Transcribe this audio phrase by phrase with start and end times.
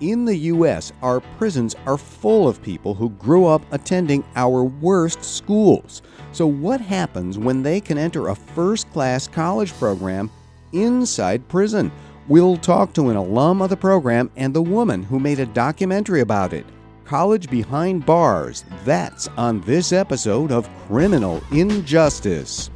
[0.00, 5.22] In the U.S., our prisons are full of people who grew up attending our worst
[5.22, 6.02] schools.
[6.32, 10.30] So, what happens when they can enter a first class college program
[10.72, 11.92] inside prison?
[12.26, 16.22] We'll talk to an alum of the program and the woman who made a documentary
[16.22, 16.66] about it.
[17.04, 18.64] College Behind Bars.
[18.84, 22.70] That's on this episode of Criminal Injustice.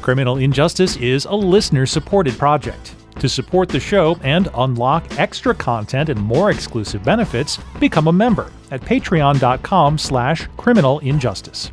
[0.00, 2.94] Criminal Injustice is a listener supported project.
[3.20, 8.52] To support the show and unlock extra content and more exclusive benefits, become a member
[8.70, 11.72] at patreon.com slash criminalinjustice.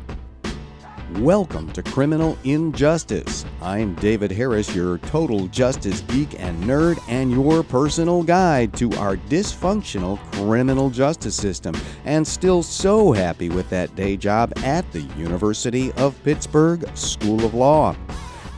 [1.20, 3.44] Welcome to Criminal Injustice.
[3.62, 9.16] I'm David Harris, your total justice geek and nerd, and your personal guide to our
[9.16, 11.76] dysfunctional criminal justice system.
[12.04, 17.54] And still so happy with that day job at the University of Pittsburgh School of
[17.54, 17.94] Law.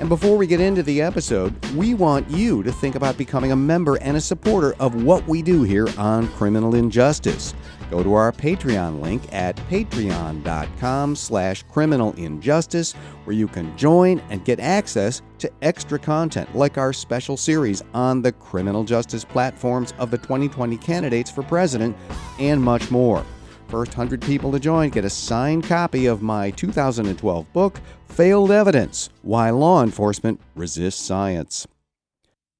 [0.01, 3.57] And before we get into the episode, we want you to think about becoming a
[3.57, 7.53] member and a supporter of what we do here on Criminal Injustice.
[7.91, 14.61] Go to our Patreon link at patreon.com slash criminalinjustice, where you can join and get
[14.61, 20.19] access to extra content like our special series on the criminal justice platforms of the
[20.19, 21.97] 2020 candidates for president
[22.39, 23.25] and much more.
[23.69, 29.11] First 100 people to join get a signed copy of my 2012 book, Failed Evidence
[29.21, 31.67] Why Law Enforcement Resists Science.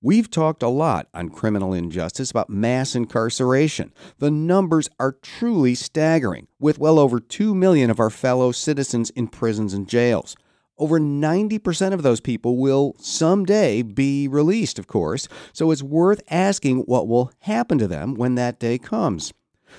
[0.03, 3.95] We've talked a lot on criminal injustice about mass incarceration.
[4.19, 9.29] The numbers are truly staggering, with well over 2 million of our fellow citizens in
[9.29, 10.37] prisons and jails.
[10.77, 16.81] Over 90% of those people will someday be released, of course, so it's worth asking
[16.81, 19.33] what will happen to them when that day comes.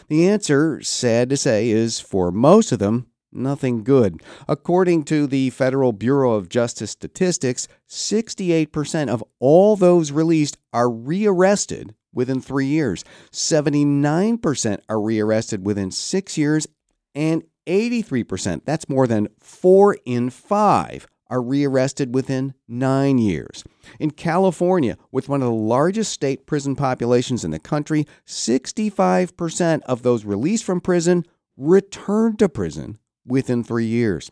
[0.08, 4.22] The answer, sad to say, is for most of them, nothing good.
[4.48, 11.96] According to the Federal Bureau of Justice Statistics, 68% of all those released are rearrested
[12.14, 16.68] within three years, 79% are rearrested within six years,
[17.14, 23.64] and 83%, that's more than four in five, are rearrested within nine years.
[24.00, 30.04] In California, with one of the largest state prison populations in the country, 65% of
[30.04, 31.26] those released from prison
[31.58, 34.32] return to prison within three years.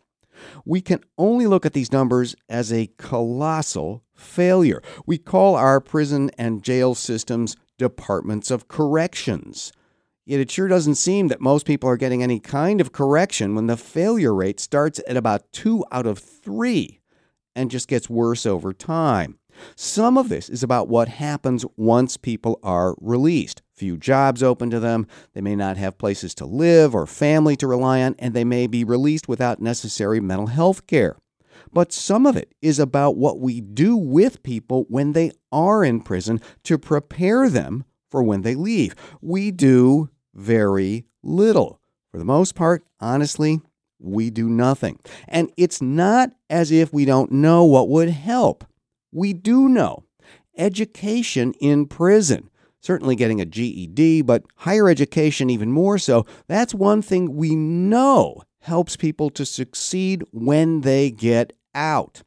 [0.66, 4.82] We can only look at these numbers as a colossal failure.
[5.06, 9.72] We call our prison and jail systems departments of corrections.
[10.28, 13.68] Yet it sure doesn't seem that most people are getting any kind of correction when
[13.68, 17.00] the failure rate starts at about two out of three
[17.56, 19.40] and just gets worse over time.
[19.78, 23.62] Some of this is about what happens once people are released.
[23.74, 27.66] Few jobs open to them, they may not have places to live or family to
[27.66, 31.16] rely on, and they may be released without necessary mental health care.
[31.72, 36.02] But some of it is about what we do with people when they are in
[36.02, 38.94] prison to prepare them for when they leave.
[39.22, 41.82] We do very little.
[42.12, 43.60] For the most part, honestly,
[44.00, 45.00] we do nothing.
[45.28, 48.64] And it's not as if we don't know what would help.
[49.12, 50.04] We do know.
[50.58, 52.50] Education in prison.
[52.80, 56.26] Certainly getting a GED, but higher education even more so.
[56.48, 62.22] That's one thing we know helps people to succeed when they get out.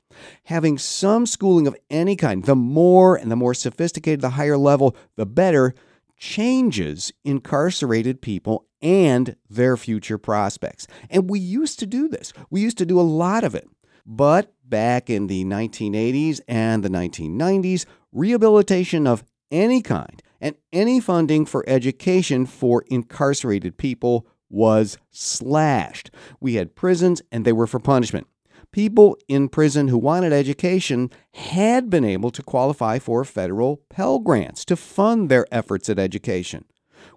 [0.44, 4.96] Having some schooling of any kind, the more and the more sophisticated the higher level,
[5.16, 5.74] the better
[6.20, 10.86] changes incarcerated people and their future prospects.
[11.08, 12.32] And we used to do this.
[12.50, 13.68] We used to do a lot of it.
[14.06, 21.44] But back in the 1980s and the 1990s, rehabilitation of any kind and any funding
[21.46, 26.10] for education for incarcerated people was slashed.
[26.40, 28.26] We had prisons and they were for punishment
[28.72, 34.64] people in prison who wanted education had been able to qualify for federal Pell Grants
[34.66, 36.64] to fund their efforts at education.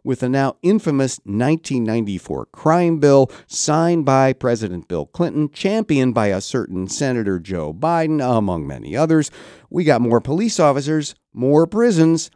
[0.03, 6.41] With the now infamous 1994 crime bill signed by President Bill Clinton, championed by a
[6.41, 9.31] certain Senator Joe Biden, among many others,
[9.69, 12.29] we got more police officers, more prisons,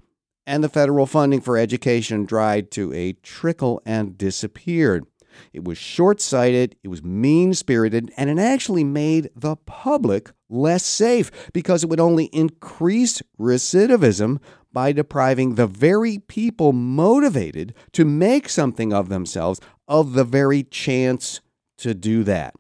[0.45, 5.05] and the federal funding for education dried to a trickle and disappeared.
[5.53, 10.83] It was short sighted, it was mean spirited, and it actually made the public less
[10.83, 14.39] safe because it would only increase recidivism
[14.73, 21.41] by depriving the very people motivated to make something of themselves of the very chance
[21.77, 22.53] to do that.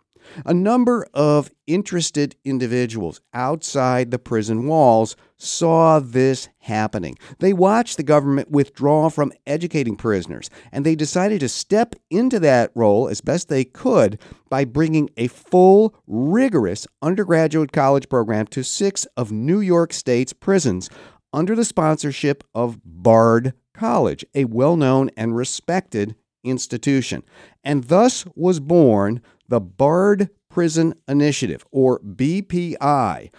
[0.45, 7.17] A number of interested individuals outside the prison walls saw this happening.
[7.39, 12.71] They watched the government withdraw from educating prisoners, and they decided to step into that
[12.75, 14.19] role as best they could
[14.49, 20.89] by bringing a full, rigorous undergraduate college program to six of New York State's prisons
[21.33, 27.23] under the sponsorship of Bard College, a well known and respected institution.
[27.63, 33.29] And thus was born the Bard Prison Initiative, or BPI,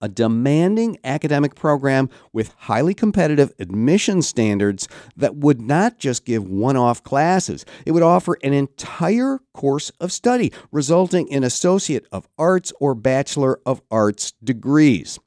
[0.00, 6.76] a demanding academic program with highly competitive admission standards that would not just give one
[6.76, 12.72] off classes, it would offer an entire course of study, resulting in Associate of Arts
[12.80, 15.18] or Bachelor of Arts degrees.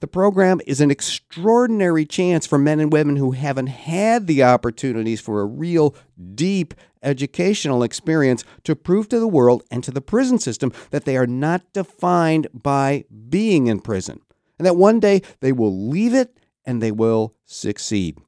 [0.00, 5.20] The program is an extraordinary chance for men and women who haven't had the opportunities
[5.20, 5.94] for a real
[6.34, 6.74] deep
[7.06, 11.26] educational experience to prove to the world and to the prison system that they are
[11.26, 14.20] not defined by being in prison,
[14.58, 18.18] and that one day they will leave it and they will succeed.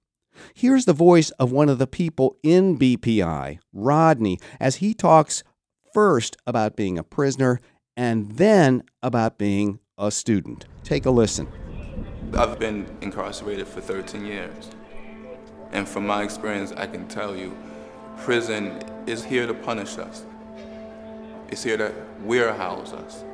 [0.55, 5.43] Here's the voice of one of the people in BPI, Rodney, as he talks
[5.93, 7.61] first about being a prisoner
[7.97, 10.67] and then about being a student.
[10.85, 11.49] Take a listen.
[12.35, 14.71] I've been incarcerated for 13 years.
[15.73, 17.57] And from my experience, I can tell you,
[18.25, 20.25] prison is here to punish us.
[21.49, 23.25] It's here to warehouse us.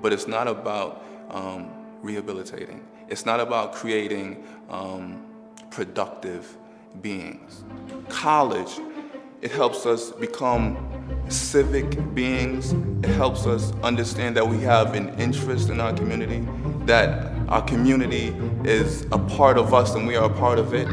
[0.00, 1.70] But it's not about um,
[2.02, 2.84] rehabilitating.
[3.08, 5.24] It's not about creating um,
[5.70, 6.56] productive
[7.02, 7.64] beings.
[8.08, 8.80] College,
[9.40, 10.76] it helps us become
[11.28, 12.72] civic beings.
[13.04, 16.46] It helps us understand that we have an interest in our community,
[16.86, 18.34] that our community
[18.64, 20.86] is a part of us and we are a part of it.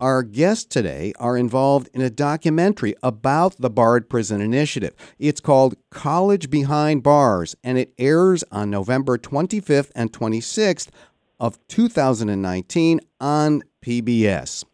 [0.00, 4.94] Our guests today are involved in a documentary about the Bard Prison Initiative.
[5.18, 10.90] It's called College Behind Bars, and it airs on November 25th and 26th
[11.40, 14.64] of 2019 on PBS.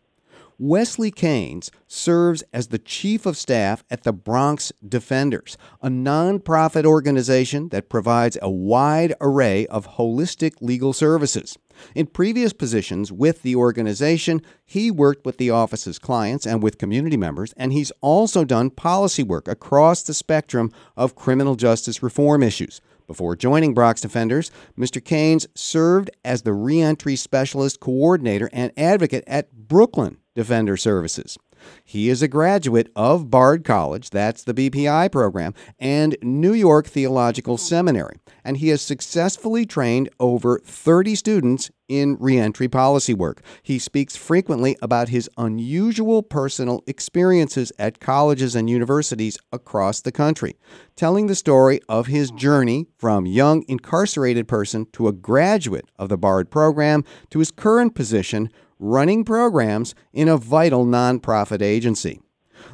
[0.59, 7.71] Wesley Caines serves as the Chief of Staff at the Bronx Defenders, a nonprofit organization
[7.71, 11.57] that provides a wide array of holistic legal services.
[11.95, 17.17] In previous positions with the organization, he worked with the office's clients and with community
[17.17, 22.81] members, and he's also done policy work across the spectrum of criminal justice reform issues.
[23.07, 25.05] Before joining Bronx Defenders, Mr.
[25.05, 31.37] Caines served as the reentry specialist coordinator and advocate at Brooklyn Defender Services.
[31.85, 37.57] He is a graduate of Bard College, that's the BPI program, and New York Theological
[37.57, 37.63] hmm.
[37.63, 43.43] Seminary, and he has successfully trained over 30 students in reentry policy work.
[43.63, 50.57] He speaks frequently about his unusual personal experiences at colleges and universities across the country,
[50.97, 52.37] telling the story of his hmm.
[52.37, 57.95] journey from young incarcerated person to a graduate of the Bard program to his current
[57.95, 62.21] position running programs in a vital nonprofit agency.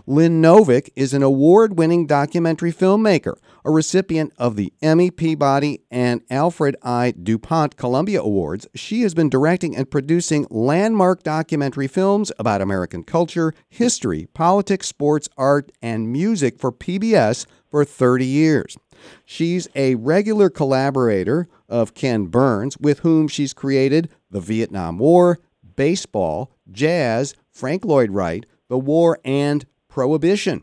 [0.07, 6.23] Lynn Novick is an award winning documentary filmmaker, a recipient of the Emmy Peabody and
[6.31, 7.13] Alfred I.
[7.13, 8.67] DuPont Columbia Awards.
[8.75, 15.29] She has been directing and producing landmark documentary films about American culture, history, politics, sports,
[15.37, 18.77] art, and music for PBS for 30 years.
[19.25, 25.39] She's a regular collaborator of Ken Burns, with whom she's created The Vietnam War,
[25.81, 30.63] baseball, jazz, Frank Lloyd Wright, the war, and prohibition.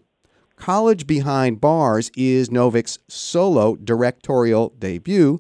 [0.58, 5.40] College Behind Bars is Novick's solo directorial debut,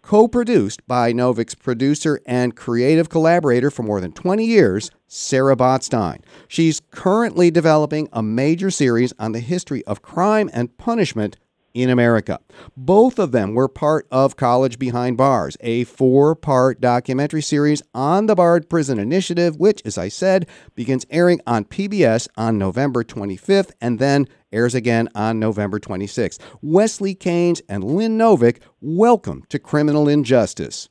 [0.00, 6.22] co produced by Novick's producer and creative collaborator for more than 20 years, Sarah Botstein.
[6.48, 11.36] She's currently developing a major series on the history of crime and punishment
[11.74, 12.40] in America.
[12.76, 18.26] Both of them were part of College Behind Bars, a four part documentary series on
[18.26, 23.72] the Bard Prison Initiative, which, as I said, begins airing on PBS on November 25th
[23.80, 26.38] and then airs again on November 26th.
[26.62, 30.88] Wesley Caines and Lynn Novick, welcome to Criminal Injustice.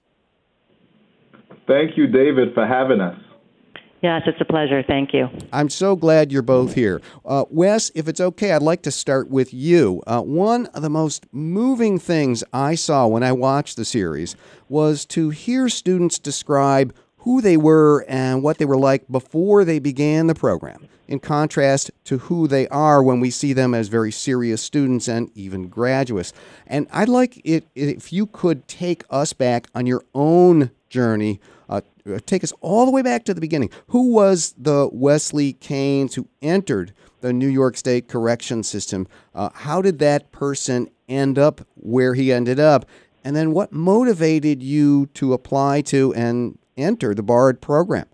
[1.68, 3.20] Thank you, David, for having us.
[4.02, 4.82] Yes, it's a pleasure.
[4.82, 5.30] Thank you.
[5.52, 7.02] I'm so glad you're both here.
[7.26, 10.02] Uh, Wes, if it's okay, I'd like to start with you.
[10.08, 14.38] Uh, one of the most moving things I saw when I watched the series
[14.70, 19.80] was to hear students describe who they were and what they were like before they
[19.80, 24.14] began the program, in contrast to who they are when we see them as very
[24.14, 26.32] serious students and even graduates.
[26.66, 31.42] And I'd like it if you could take us back on your own journey
[32.18, 33.70] take us all the way back to the beginning.
[33.88, 39.08] Who was the Wesley Caines who entered the New York State correction system?
[39.36, 42.86] Uh, how did that person end up where he ended up?
[43.24, 48.06] And then what motivated you to apply to and enter the Bard program?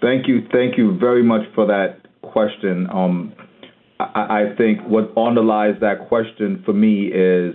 [0.00, 0.46] Thank you.
[0.52, 2.86] Thank you very much for that question.
[2.92, 3.34] Um,
[3.98, 7.54] I, I think what underlies that question for me is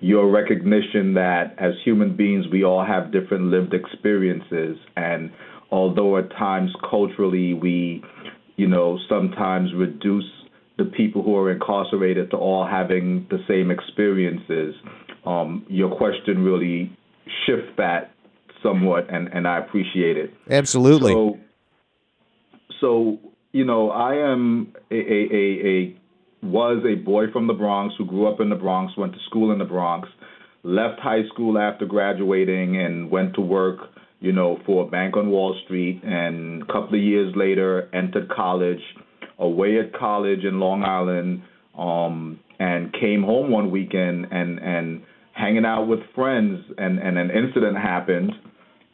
[0.00, 4.76] your recognition that as human beings, we all have different lived experiences.
[4.96, 5.30] And
[5.70, 8.02] although at times culturally we,
[8.56, 10.24] you know, sometimes reduce
[10.78, 14.74] the people who are incarcerated to all having the same experiences,
[15.26, 16.96] um, your question really
[17.46, 18.12] shifts that
[18.62, 20.32] somewhat, and, and I appreciate it.
[20.50, 21.12] Absolutely.
[21.12, 21.38] So,
[22.80, 23.18] so
[23.52, 25.99] you know, I am a, a, a, a
[26.42, 29.52] was a boy from the Bronx who grew up in the Bronx, went to school
[29.52, 30.08] in the Bronx,
[30.62, 33.78] left high school after graduating, and went to work,
[34.20, 36.00] you know, for a bank on Wall Street.
[36.04, 38.80] And a couple of years later, entered college,
[39.38, 41.42] away at college in Long Island,
[41.78, 47.30] um, and came home one weekend and and hanging out with friends, and and an
[47.30, 48.32] incident happened,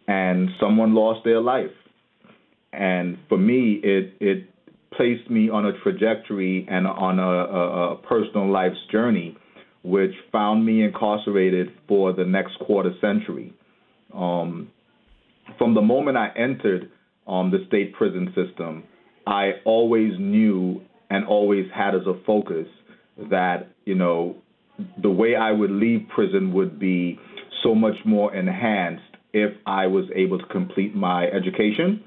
[0.06, 1.70] and someone lost their life.
[2.72, 4.48] And for me, it it
[4.96, 9.36] placed me on a trajectory and on a, a, a personal life's journey,
[9.82, 13.52] which found me incarcerated for the next quarter century.
[14.14, 14.70] Um,
[15.58, 16.90] from the moment I entered
[17.26, 18.84] um, the state prison system,
[19.26, 22.66] I always knew and always had as a focus
[23.30, 24.36] that, you know,
[25.02, 27.18] the way I would leave prison would be
[27.62, 32.02] so much more enhanced if I was able to complete my education.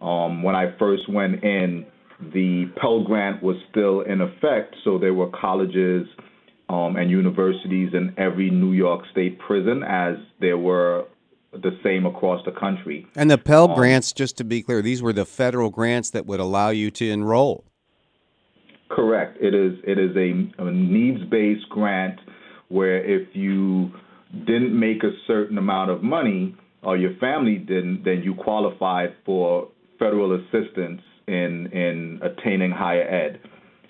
[0.00, 1.86] Um, when I first went in,
[2.32, 6.06] the Pell Grant was still in effect, so there were colleges
[6.68, 11.06] um, and universities in every New York State prison, as there were
[11.52, 13.06] the same across the country.
[13.16, 16.26] And the Pell um, Grants, just to be clear, these were the federal grants that
[16.26, 17.64] would allow you to enroll.
[18.88, 19.38] Correct.
[19.40, 19.78] It is.
[19.84, 22.20] It is a, a needs-based grant
[22.68, 23.90] where if you
[24.46, 29.68] didn't make a certain amount of money or your family didn't, then you qualified for
[29.98, 33.40] federal assistance in in attaining higher ed.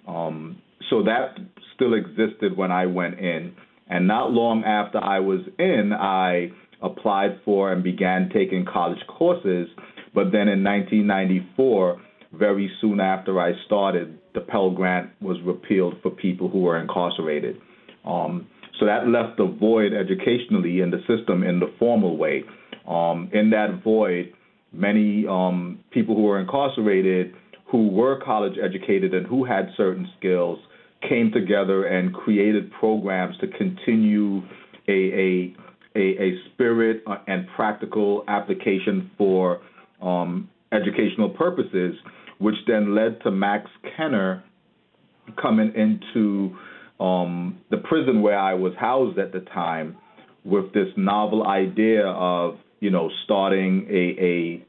[0.07, 1.37] Um, so that
[1.75, 3.55] still existed when I went in,
[3.89, 6.51] and not long after I was in, I
[6.83, 9.69] applied for and began taking college courses.
[10.15, 12.01] But then in 1994,
[12.33, 17.57] very soon after I started, the Pell Grant was repealed for people who were incarcerated.
[18.05, 22.45] Um, so that left a void educationally in the system in the formal way.
[22.89, 24.33] Um, in that void,
[24.73, 27.35] many um, people who were incarcerated
[27.71, 30.59] who were college educated and who had certain skills
[31.09, 34.43] came together and created programs to continue
[34.89, 35.57] a, a,
[35.97, 39.61] a, a spirit uh, and practical application for
[40.03, 41.95] um, educational purposes,
[42.39, 44.43] which then led to Max Kenner
[45.41, 46.57] coming into
[46.99, 49.97] um, the prison where I was housed at the time
[50.45, 54.67] with this novel idea of, you know, starting a, a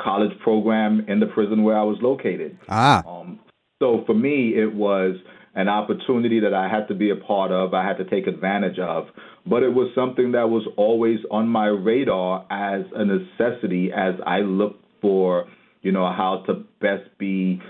[0.00, 2.58] college program in the prison where I was located.
[2.68, 3.02] Ah.
[3.06, 3.40] Um,
[3.82, 5.16] so for me, it was
[5.54, 8.78] an opportunity that I had to be a part of, I had to take advantage
[8.78, 9.06] of.
[9.46, 14.40] But it was something that was always on my radar as a necessity as I
[14.40, 15.46] looked for,
[15.82, 17.60] you know, how to best be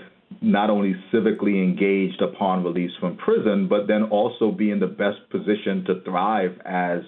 [0.41, 5.17] not only civically engaged upon release from prison, but then also be in the best
[5.29, 7.01] position to thrive as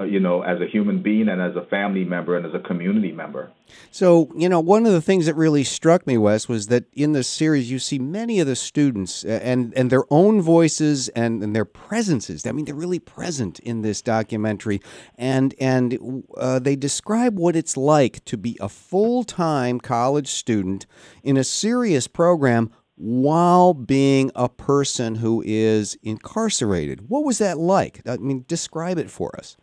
[0.00, 3.12] you know, as a human being and as a family member and as a community
[3.12, 3.50] member.
[3.90, 7.12] So, you know, one of the things that really struck me, Wes, was that in
[7.12, 11.54] this series you see many of the students and and their own voices and, and
[11.54, 12.46] their presences.
[12.46, 14.80] I mean, they're really present in this documentary,
[15.16, 20.86] and and uh, they describe what it's like to be a full time college student
[21.22, 27.08] in a serious program while being a person who is incarcerated.
[27.08, 28.00] What was that like?
[28.06, 29.56] I mean, describe it for us.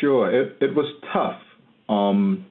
[0.00, 1.40] Sure, it it was tough,
[1.88, 2.46] um,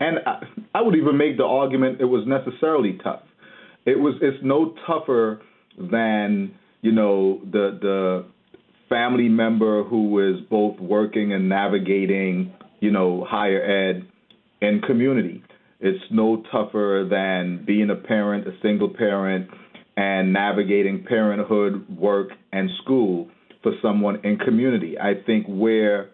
[0.00, 0.42] and I,
[0.74, 3.22] I would even make the argument it was necessarily tough.
[3.86, 5.40] It was it's no tougher
[5.78, 8.24] than you know the the
[8.88, 14.06] family member who is both working and navigating you know higher ed
[14.60, 15.42] and community.
[15.80, 19.48] It's no tougher than being a parent, a single parent,
[19.96, 23.28] and navigating parenthood, work, and school
[23.62, 24.98] for someone in community.
[24.98, 26.10] I think where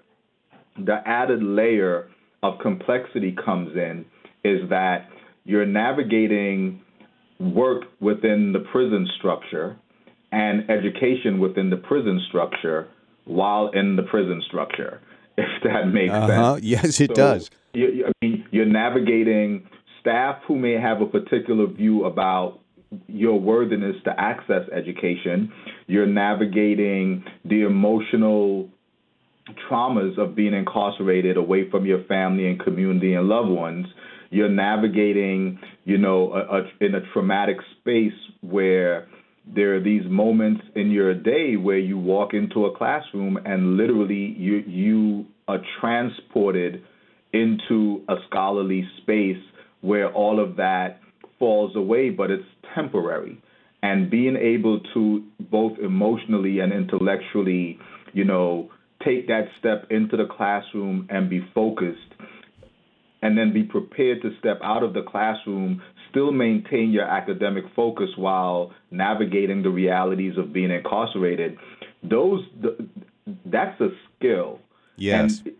[0.76, 2.08] the added layer
[2.42, 4.04] of complexity comes in
[4.44, 5.08] is that
[5.44, 6.80] you're navigating
[7.38, 9.76] work within the prison structure
[10.32, 12.88] and education within the prison structure
[13.24, 15.00] while in the prison structure,
[15.38, 16.54] if that makes uh-huh.
[16.54, 16.64] sense.
[16.64, 17.50] Yes, it so does.
[17.72, 19.66] You, I mean, you're navigating
[20.00, 22.60] staff who may have a particular view about
[23.08, 25.52] your worthiness to access education.
[25.86, 28.68] You're navigating the emotional
[29.68, 33.86] traumas of being incarcerated away from your family and community and loved ones,
[34.30, 39.06] you're navigating, you know, a, a, in a traumatic space where
[39.54, 44.34] there are these moments in your day where you walk into a classroom and literally
[44.38, 46.82] you you are transported
[47.34, 49.42] into a scholarly space
[49.82, 51.00] where all of that
[51.38, 53.40] falls away, but it's temporary.
[53.82, 57.78] And being able to both emotionally and intellectually,
[58.14, 58.70] you know,
[59.04, 61.98] take that step into the classroom and be focused
[63.22, 68.10] and then be prepared to step out of the classroom, still maintain your academic focus
[68.16, 71.56] while navigating the realities of being incarcerated.
[72.02, 72.44] Those
[73.46, 74.60] that's a skill.
[74.96, 75.40] Yes.
[75.40, 75.54] And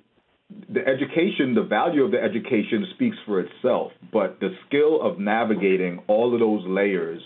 [0.69, 6.03] the education, the value of the education speaks for itself, but the skill of navigating
[6.07, 7.23] all of those layers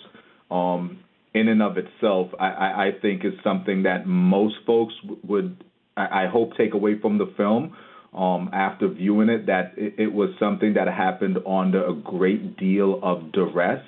[0.51, 1.01] um,
[1.35, 4.95] in and of itself, I, I, I think is something that most folks
[5.25, 5.63] would,
[5.99, 7.77] I, I hope, take away from the film.
[8.15, 12.99] Um, after viewing it, that it, it, was something that happened under a great deal
[13.03, 13.85] of duress.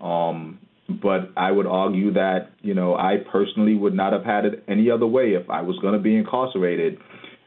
[0.00, 0.58] Um,
[1.02, 4.90] but I would argue that, you know, I personally would not have had it any
[4.90, 6.98] other way if I was going to be incarcerated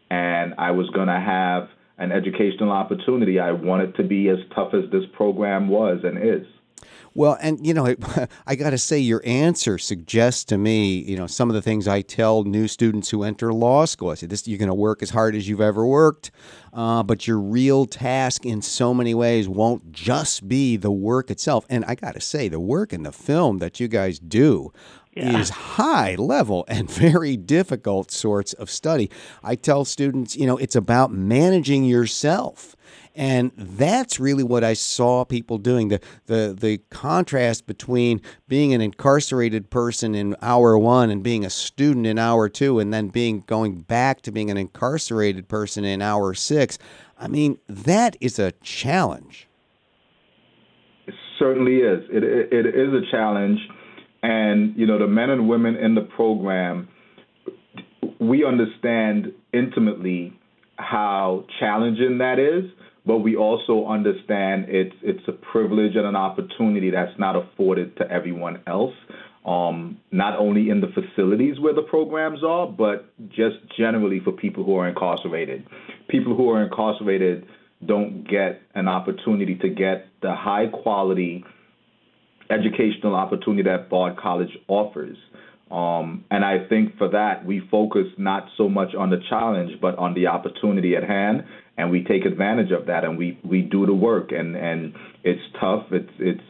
[0.09, 3.39] and I was going to have an educational opportunity.
[3.39, 6.45] I wanted to be as tough as this program was and is.
[7.15, 7.95] Well, and you know,
[8.47, 11.87] I got to say, your answer suggests to me, you know, some of the things
[11.87, 14.09] I tell new students who enter law school.
[14.09, 16.31] I say, "This you're going to work as hard as you've ever worked,
[16.73, 21.65] uh, but your real task, in so many ways, won't just be the work itself."
[21.69, 24.71] And I got to say, the work in the film that you guys do
[25.15, 25.39] yeah.
[25.39, 29.09] is high level and very difficult sorts of study.
[29.43, 32.75] I tell students, you know, it's about managing yourself.
[33.15, 35.89] And that's really what I saw people doing.
[35.89, 41.49] The, the the contrast between being an incarcerated person in hour one and being a
[41.49, 46.01] student in hour two and then being going back to being an incarcerated person in
[46.01, 46.79] hour six.
[47.19, 49.47] I mean, that is a challenge.
[51.05, 52.03] It certainly is.
[52.09, 53.59] It, it, it is a challenge
[54.23, 56.87] and, you know, the men and women in the program,
[58.19, 60.33] we understand intimately
[60.77, 62.63] how challenging that is,
[63.05, 68.09] but we also understand it's it's a privilege and an opportunity that's not afforded to
[68.09, 68.93] everyone else.
[69.45, 74.63] Um, not only in the facilities where the programs are, but just generally for people
[74.63, 75.67] who are incarcerated.
[76.07, 77.45] People who are incarcerated
[77.85, 81.43] don't get an opportunity to get the high quality
[82.49, 85.17] educational opportunity that Bard College offers.
[85.73, 89.97] Um, and I think for that, we focus not so much on the challenge, but
[89.97, 91.43] on the opportunity at hand,
[91.77, 94.31] and we take advantage of that, and we, we do the work.
[94.31, 95.87] And, and it's tough.
[95.91, 96.43] It's it's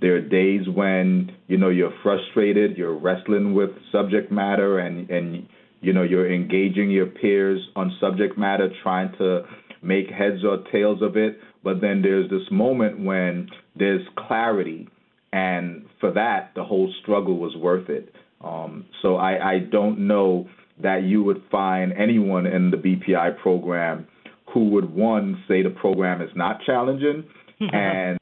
[0.00, 5.46] there are days when you know you're frustrated, you're wrestling with subject matter, and and
[5.82, 9.42] you know you're engaging your peers on subject matter, trying to
[9.82, 11.38] make heads or tails of it.
[11.62, 14.88] But then there's this moment when there's clarity
[15.32, 18.12] and for that, the whole struggle was worth it.
[18.42, 20.48] Um, so I, I don't know
[20.82, 24.06] that you would find anyone in the BPI program
[24.52, 27.24] who would one say the program is not challenging,
[27.72, 28.18] and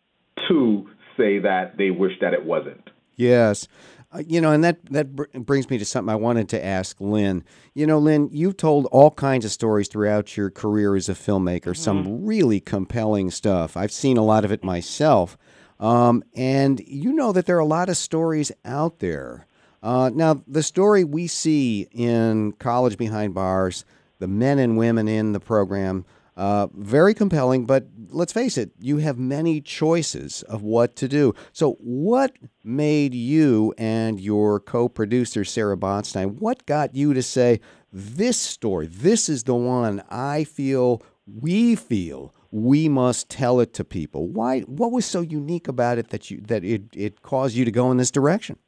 [0.48, 2.90] two say that they wish that it wasn't.
[3.16, 3.68] Yes.
[4.10, 6.98] Uh, you know, and that that br- brings me to something I wanted to ask
[6.98, 7.44] Lynn.
[7.74, 11.72] You know, Lynn, you've told all kinds of stories throughout your career as a filmmaker,
[11.72, 11.74] mm-hmm.
[11.74, 13.76] some really compelling stuff.
[13.76, 15.36] I've seen a lot of it myself.
[15.78, 19.46] Um, and you know that there are a lot of stories out there.
[19.82, 23.84] Uh, now, the story we see in College Behind Bars,
[24.18, 26.04] the men and women in the program,
[26.36, 31.34] uh, very compelling, but let's face it, you have many choices of what to do.
[31.52, 37.60] So, what made you and your co producer, Sarah Botstein, what got you to say,
[37.92, 43.84] this story, this is the one I feel, we feel we must tell it to
[43.84, 44.28] people.
[44.28, 44.60] Why?
[44.60, 47.90] What was so unique about it that you that it it caused you to go
[47.90, 48.58] in this direction?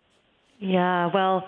[0.61, 1.44] Yeah, well,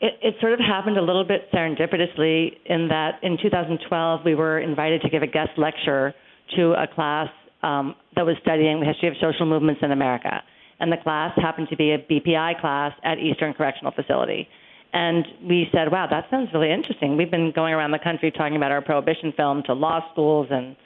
[0.00, 4.58] it, it sort of happened a little bit serendipitously in that in 2012 we were
[4.58, 6.14] invited to give a guest lecture
[6.56, 7.28] to a class
[7.62, 10.42] um, that was studying the history of social movements in America,
[10.80, 14.48] and the class happened to be a BPI class at Eastern Correctional Facility.
[14.92, 17.16] And we said, wow, that sounds really interesting.
[17.16, 20.76] We've been going around the country talking about our prohibition film to law schools and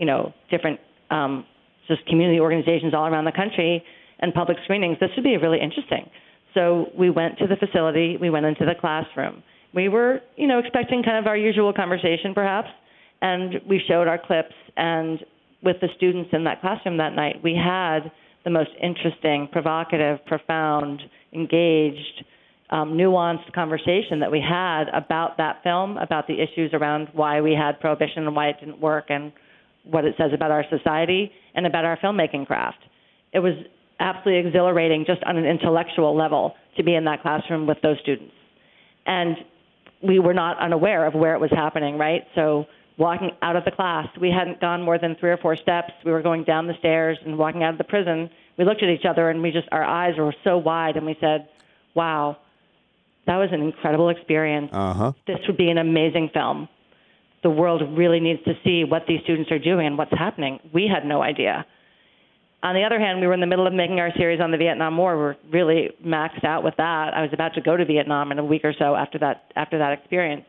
[0.00, 1.44] you know, different um,
[1.86, 3.84] just community organizations all around the country
[4.18, 4.96] and public screenings.
[4.98, 6.08] This would be really interesting.
[6.54, 9.42] So we went to the facility, we went into the classroom.
[9.72, 12.68] We were, you know, expecting kind of our usual conversation perhaps,
[13.22, 15.20] and we showed our clips and
[15.62, 18.10] with the students in that classroom that night, we had
[18.44, 21.02] the most interesting, provocative, profound,
[21.34, 22.24] engaged,
[22.70, 27.52] um, nuanced conversation that we had about that film, about the issues around why we
[27.52, 29.32] had prohibition and why it didn't work, and
[29.84, 32.78] what it says about our society and about our filmmaking craft.
[33.32, 33.54] It was
[34.00, 38.34] absolutely exhilarating just on an intellectual level to be in that classroom with those students.
[39.06, 39.36] And
[40.02, 42.26] we were not unaware of where it was happening, right?
[42.34, 45.92] So walking out of the class, we hadn't gone more than three or four steps.
[46.04, 48.30] We were going down the stairs and walking out of the prison.
[48.56, 51.16] We looked at each other and we just our eyes were so wide and we
[51.20, 51.48] said,
[51.94, 52.38] "Wow,
[53.26, 54.70] that was an incredible experience.
[54.72, 55.12] Uh-huh.
[55.26, 56.68] This would be an amazing film.
[57.42, 60.60] The world really needs to see what these students are doing and what's happening.
[60.72, 61.66] We had no idea."
[62.62, 64.58] On the other hand, we were in the middle of making our series on the
[64.58, 65.16] Vietnam War.
[65.16, 67.14] We're really maxed out with that.
[67.14, 69.78] I was about to go to Vietnam in a week or so after that after
[69.78, 70.44] that experience.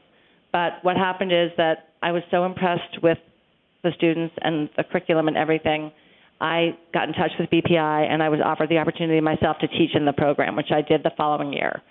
[0.52, 3.18] But what happened is that I was so impressed with
[3.84, 5.92] the students and the curriculum and everything.
[6.42, 9.96] I got in touch with BPI and I was offered the opportunity myself to teach
[9.96, 11.82] in the program, which I did the following year.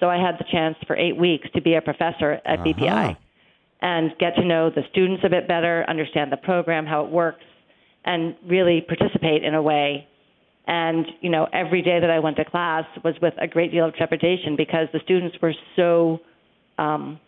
[0.00, 2.64] So I had the chance for eight weeks to be a professor at Uh-huh.
[2.64, 3.16] BPI
[3.80, 7.44] and get to know the students a bit better, understand the program, how it works,
[8.04, 10.06] and really participate in a way.
[10.66, 13.86] And you know, every day that I went to class was with a great deal
[13.86, 16.20] of trepidation because the students were so
[16.78, 17.18] um,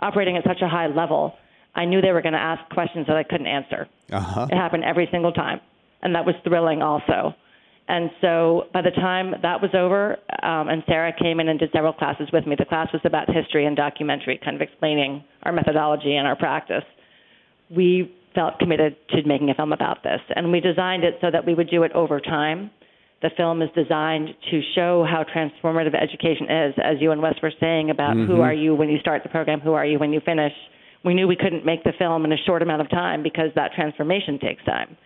[0.00, 1.34] operating at such a high level.
[1.74, 3.86] I knew they were going to ask questions that I couldn't answer.
[4.10, 4.48] Uh-huh.
[4.50, 5.60] It happened every single time,
[6.02, 7.34] and that was thrilling also.
[7.88, 11.70] And so by the time that was over, um, and Sarah came in and did
[11.72, 12.56] several classes with me.
[12.58, 16.82] The class was about history and documentary, kind of explaining our methodology and our practice.
[17.70, 21.44] We felt committed to making a film about this, and we designed it so that
[21.44, 22.70] we would do it over time.
[23.22, 27.52] The film is designed to show how transformative education is, as you and Wes were
[27.58, 28.40] saying about who mm-hmm.
[28.42, 30.52] are you when you start the program, who are you when you finish.
[31.02, 33.72] We knew we couldn't make the film in a short amount of time because that
[33.74, 34.96] transformation takes time.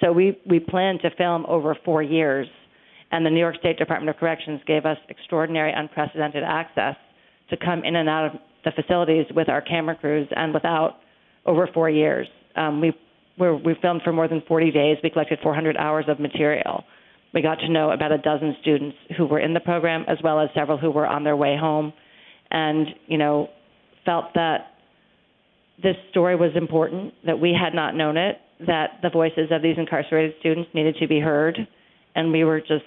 [0.00, 2.48] So we, we planned to film over four years,
[3.12, 6.96] and the New York State Department of Corrections gave us extraordinary, unprecedented access
[7.50, 8.32] to come in and out of
[8.64, 10.96] the facilities with our camera crews and without
[11.46, 12.26] over four years.
[12.56, 12.92] Um, we,
[13.38, 14.96] we're, we filmed for more than 40 days.
[15.02, 16.84] We collected 400 hours of material.
[17.32, 20.40] We got to know about a dozen students who were in the program, as well
[20.40, 21.92] as several who were on their way home,
[22.50, 23.48] and you know,
[24.04, 24.72] felt that
[25.82, 28.36] this story was important, that we had not known it,
[28.66, 31.56] that the voices of these incarcerated students needed to be heard,
[32.14, 32.84] and we were just,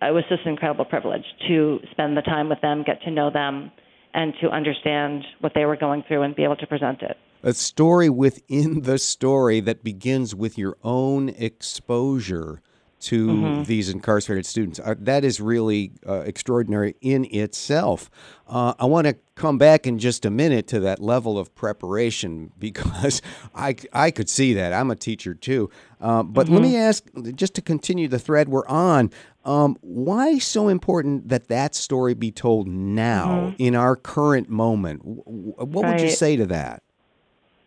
[0.00, 3.30] it was just an incredible privilege to spend the time with them, get to know
[3.30, 3.70] them,
[4.14, 7.16] and to understand what they were going through and be able to present it.
[7.42, 12.60] A story within the story that begins with your own exposure
[12.98, 13.62] to Mm-hmm.
[13.64, 14.80] these incarcerated students.
[14.80, 18.10] Uh, that is really uh, extraordinary in itself.
[18.48, 22.52] Uh, I want to come back in just a minute to that level of preparation
[22.58, 23.20] because
[23.54, 24.72] I, I could see that.
[24.72, 25.70] I'm a teacher too.
[26.00, 29.10] Uh, but let me ask, just to continue the thread we're on,
[29.44, 35.02] um, why so important that that story be told now in our current moment?
[35.04, 36.82] What would you say to that?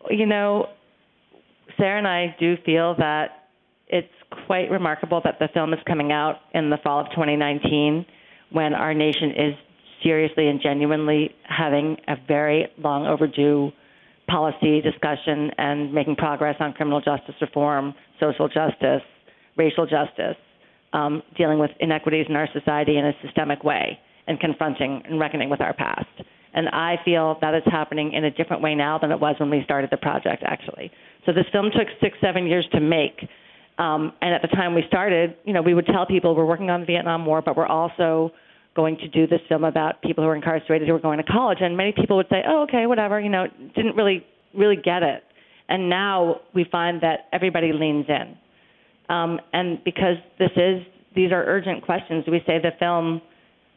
[0.08, 0.68] You know,
[1.76, 3.48] Sarah and I do feel that
[3.88, 4.08] it's
[4.46, 8.06] quite remarkable that the film is coming out in the fall of 2019
[8.52, 9.54] when our nation is
[10.02, 13.70] seriously and genuinely having a very long overdue
[14.28, 19.02] policy discussion and making progress on criminal justice reform, social justice,
[19.56, 20.36] racial justice,
[20.92, 25.50] um, dealing with inequities in our society in a systemic way, and confronting and reckoning
[25.50, 26.06] with our past.
[26.52, 29.50] And I feel that it's happening in a different way now than it was when
[29.50, 30.90] we started the project, actually.
[31.26, 33.28] So this film took six, seven years to make.
[33.78, 36.70] Um, and at the time we started, you know, we would tell people we're working
[36.70, 38.32] on the Vietnam War, but we're also
[38.74, 41.58] going to do this film about people who are incarcerated who are going to college.
[41.60, 45.24] And many people would say, "Oh, okay, whatever," you know, didn't really really get it.
[45.68, 48.36] And now we find that everybody leans in,
[49.08, 50.82] um, and because this is
[51.14, 53.22] these are urgent questions, we say the film.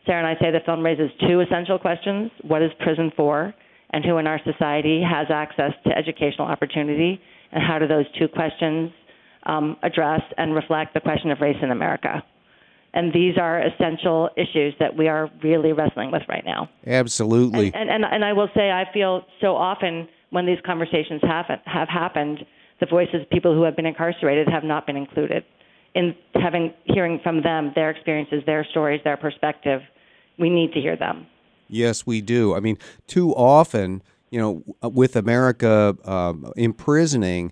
[0.05, 3.53] Sarah and I say the film raises two essential questions: What is prison for,
[3.91, 8.27] and who in our society has access to educational opportunity, and how do those two
[8.27, 8.91] questions
[9.45, 12.23] um, address and reflect the question of race in America?
[12.95, 16.69] And these are essential issues that we are really wrestling with right now.
[16.85, 17.73] Absolutely.
[17.73, 21.45] And, and, and, and I will say, I feel so often when these conversations have,
[21.65, 22.45] have happened,
[22.79, 25.43] the voices of people who have been incarcerated have not been included
[25.95, 29.81] in having hearing from them their experiences, their stories, their perspective.
[30.38, 31.28] We need to hear them.
[31.67, 32.56] Yes, we do.
[32.56, 37.52] I mean, too often, you know, with America um, imprisoning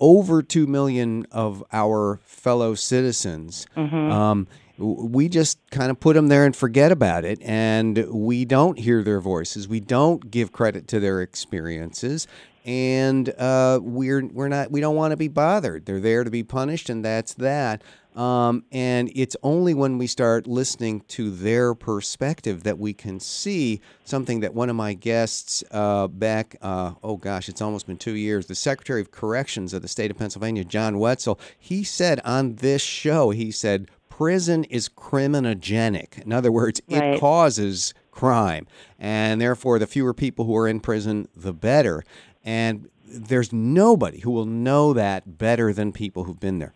[0.00, 4.46] over 2 million of our fellow citizens, um,
[4.78, 7.38] we just kind of put them there and forget about it.
[7.42, 9.68] And we don't hear their voices.
[9.68, 12.26] We don't give credit to their experiences.
[12.64, 15.86] And uh, we're we're not we don't want to be bothered.
[15.86, 17.82] They're there to be punished, and that's that.
[18.16, 23.80] Um, and it's only when we start listening to their perspective that we can see
[24.04, 28.14] something that one of my guests uh, back, uh, oh gosh, it's almost been two
[28.16, 32.56] years, the Secretary of Corrections of the state of Pennsylvania, John Wetzel, he said on
[32.56, 36.18] this show, he said, prison is criminogenic.
[36.24, 37.14] In other words, Right.
[37.14, 38.66] it causes crime,
[38.98, 42.02] and therefore, the fewer people who are in prison, the better.
[42.44, 46.74] And there's nobody who will know that better than people who've been there.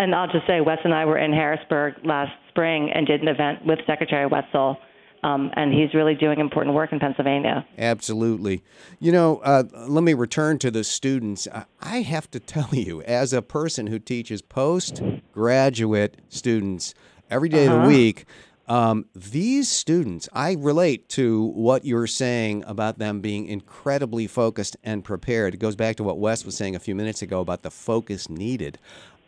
[0.00, 3.28] And I'll just say, Wes and I were in Harrisburg last spring and did an
[3.28, 4.78] event with Secretary Wetzel,
[5.22, 7.66] um, and he's really doing important work in Pennsylvania.
[7.76, 8.64] Absolutely.
[8.98, 11.46] You know, uh, let me return to the students.
[11.82, 16.94] I- have to tell you, as a person who teaches postgraduate students
[17.30, 18.24] every day of the week,
[18.68, 25.04] um, these students, I relate to what you're saying about them being incredibly focused and
[25.04, 25.52] prepared.
[25.52, 28.30] It goes back to what Wes was saying a few minutes ago about the focus
[28.30, 28.78] needed.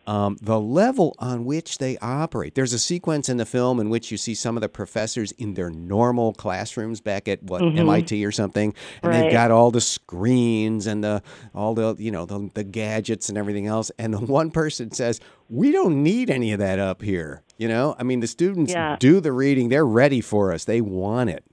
[0.04, 2.56] Um, the level on which they operate.
[2.56, 5.54] There's a sequence in the film in which you see some of the professors in
[5.54, 10.86] their normal classrooms back at what MIT or something, and they've got all the screens
[10.86, 11.22] and the
[11.54, 13.92] all the you know the, the gadgets and everything else.
[13.98, 17.94] And the one person says, "We don't need any of that up here." You know,
[17.98, 18.96] I mean, the students Yeah.
[18.98, 20.64] do the reading; they're ready for us.
[20.64, 21.44] They want it.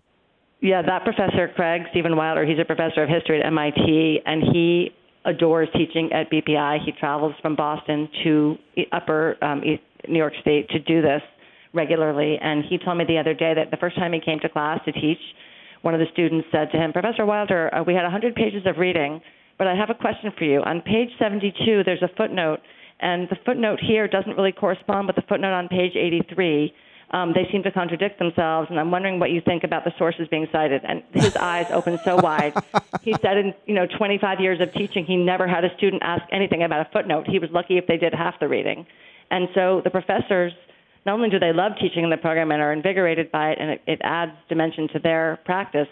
[0.61, 4.91] Yeah, that professor, Craig Steven Wilder, he's a professor of history at MIT, and he
[5.25, 6.85] adores teaching at BPI.
[6.85, 8.55] He travels from Boston to
[8.91, 11.21] Upper um, East New York State to do this
[11.73, 12.37] regularly.
[12.41, 14.79] And he told me the other day that the first time he came to class
[14.85, 15.19] to teach,
[15.81, 18.77] one of the students said to him, Professor Wilder, uh, we had 100 pages of
[18.77, 19.21] reading,
[19.57, 20.61] but I have a question for you.
[20.61, 22.59] On page 72, there's a footnote,
[22.99, 26.73] and the footnote here doesn't really correspond with the footnote on page 83
[27.11, 30.27] um, they seem to contradict themselves, and I'm wondering what you think about the sources
[30.27, 30.83] being cited.
[30.83, 32.53] And his eyes opened so wide.
[33.01, 36.23] He said, in you know 25 years of teaching, he never had a student ask
[36.31, 37.27] anything about a footnote.
[37.27, 38.85] He was lucky if they did half the reading.
[39.31, 40.53] And so the professors,
[41.05, 43.71] not only do they love teaching in the program and are invigorated by it, and
[43.71, 45.87] it, it adds dimension to their practice,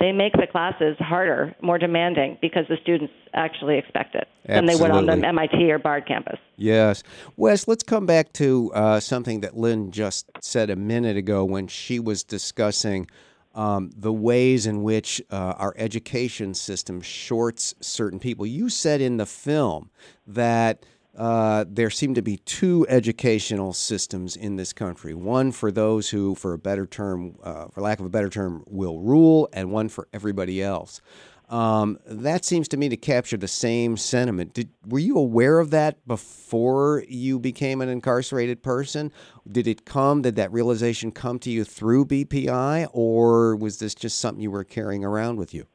[0.00, 4.74] they make the classes harder, more demanding, because the students actually expect it than they
[4.74, 6.38] would on the MIT or Bard campus.
[6.56, 7.02] Yes.
[7.36, 11.68] Wes, let's come back to uh, something that Lynn just said a minute ago when
[11.68, 13.06] she was discussing
[13.54, 18.46] um, the ways in which uh, our education system shorts certain people.
[18.46, 19.90] You said in the film
[20.26, 20.84] that
[21.16, 26.34] uh, there seem to be two educational systems in this country one for those who,
[26.34, 29.88] for a better term, uh, for lack of a better term, will rule, and one
[29.88, 31.00] for everybody else.
[31.48, 34.54] Um, that seems to me to capture the same sentiment.
[34.54, 39.10] Did, were you aware of that before you became an incarcerated person?
[39.50, 44.20] Did it come, did that realization come to you through BPI, or was this just
[44.20, 45.66] something you were carrying around with you?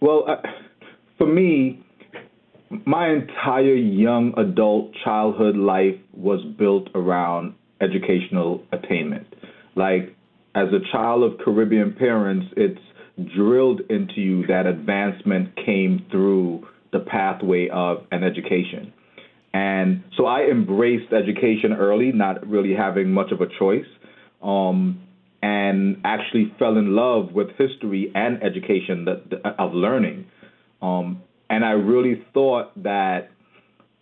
[0.00, 0.36] Well, uh,
[1.16, 1.82] for me,
[2.86, 9.26] my entire young adult childhood life was built around educational attainment.
[9.74, 10.14] Like,
[10.54, 12.80] as a child of Caribbean parents, it's
[13.34, 18.92] drilled into you that advancement came through the pathway of an education.
[19.52, 23.86] And so I embraced education early, not really having much of a choice,
[24.42, 25.00] um,
[25.42, 30.26] and actually fell in love with history and education that, of learning.
[30.82, 33.30] Um, and I really thought that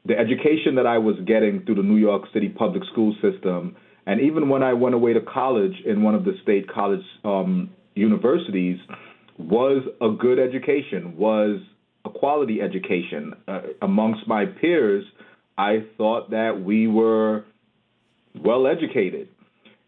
[0.05, 4.21] the education that I was getting through the New York City public school system, and
[4.21, 8.79] even when I went away to college in one of the state college um, universities,
[9.39, 11.61] was a good education, was
[12.05, 13.35] a quality education.
[13.47, 15.05] Uh, amongst my peers,
[15.59, 17.45] I thought that we were
[18.43, 19.29] well educated.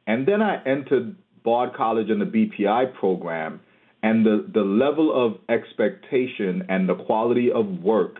[0.07, 3.61] And then I entered Bard College and the BPI program,
[4.03, 8.17] and the, the level of expectation and the quality of work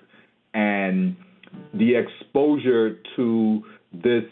[0.55, 1.17] and
[1.75, 3.63] the exposure to
[3.93, 4.25] this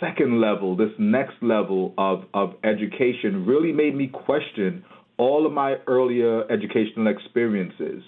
[0.00, 4.84] second level, this next level of, of education really made me question
[5.16, 8.02] all of my earlier educational experiences.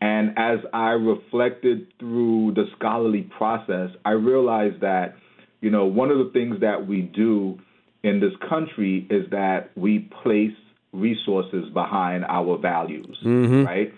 [0.00, 5.14] And as I reflected through the scholarly process, I realized that,
[5.60, 7.58] you know, one of the things that we do
[8.02, 10.52] in this country is that we place
[10.92, 13.16] resources behind our values,
[13.64, 13.92] right?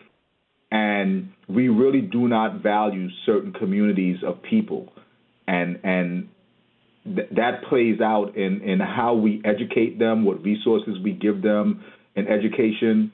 [0.71, 4.93] And we really do not value certain communities of people.
[5.47, 6.29] And and
[7.05, 11.85] th- that plays out in, in how we educate them, what resources we give them
[12.17, 13.13] in education.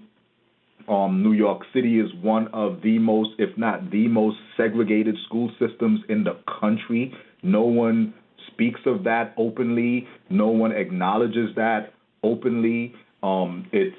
[0.89, 5.51] Um, New York City is one of the most, if not the most, segregated school
[5.59, 7.15] systems in the country.
[7.43, 8.15] No one
[8.53, 10.07] speaks of that openly.
[10.31, 12.95] No one acknowledges that openly.
[13.23, 13.97] Um, it's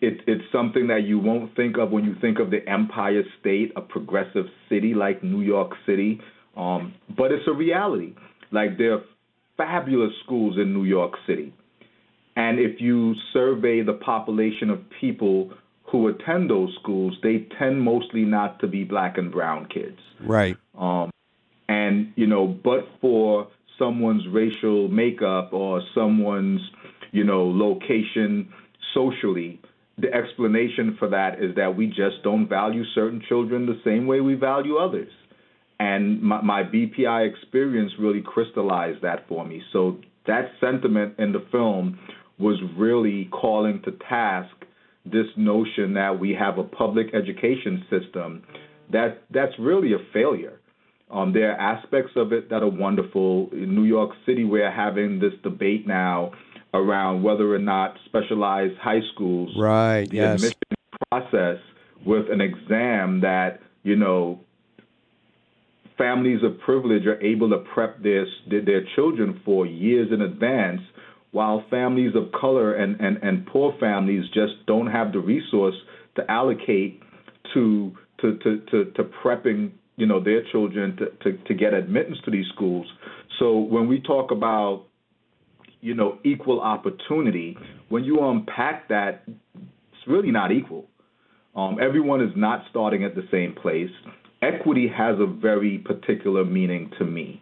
[0.00, 3.72] it, it's something that you won't think of when you think of the Empire State,
[3.76, 6.20] a progressive city like New York City.
[6.56, 8.14] Um, but it's a reality.
[8.52, 9.02] Like there are
[9.56, 11.54] fabulous schools in New York City.
[12.36, 15.52] And if you survey the population of people
[15.84, 19.98] who attend those schools, they tend mostly not to be black and brown kids.
[20.20, 20.56] Right.
[20.78, 21.10] Um,
[21.68, 26.60] and you you know, but for someone's racial makeup or someone's,
[27.16, 28.52] you know, location
[28.92, 29.58] socially,
[29.96, 34.20] the explanation for that is that we just don't value certain children the same way
[34.20, 35.10] we value others.
[35.80, 39.62] And my, my BPI experience really crystallized that for me.
[39.72, 41.98] So that sentiment in the film
[42.38, 44.54] was really calling to task
[45.06, 48.42] this notion that we have a public education system
[48.92, 50.60] that that's really a failure.
[51.10, 53.48] Um, there are aspects of it that are wonderful.
[53.52, 56.32] In New York City, we're having this debate now
[56.76, 60.34] around whether or not specialized high schools, right, the yes.
[60.34, 60.58] admission
[61.10, 61.58] process
[62.04, 64.40] with an exam that you know
[65.98, 70.80] families of privilege are able to prep their their children for years in advance,
[71.32, 75.74] while families of color and, and, and poor families just don't have the resource
[76.16, 77.00] to allocate
[77.54, 82.18] to to, to, to, to prepping you know their children to, to, to get admittance
[82.24, 82.86] to these schools.
[83.38, 84.86] So when we talk about
[85.86, 87.56] you know equal opportunity,
[87.90, 90.86] when you unpack that, it's really not equal.
[91.54, 93.90] Um, everyone is not starting at the same place.
[94.42, 97.40] Equity has a very particular meaning to me.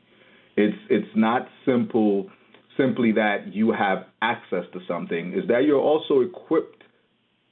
[0.57, 2.31] It's it's not simple
[2.77, 5.33] simply that you have access to something.
[5.33, 6.83] Is that you're also equipped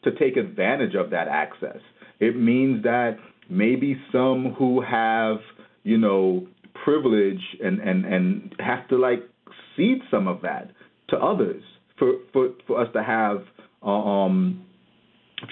[0.05, 1.81] to take advantage of that access.
[2.21, 3.17] It means that
[3.49, 5.39] maybe some who have,
[5.85, 6.47] you know,
[6.85, 9.23] privilege and, and, and have to like
[9.77, 10.71] cede some of that
[11.09, 11.63] to others
[11.99, 13.43] for, for, for us to have
[13.83, 14.65] um,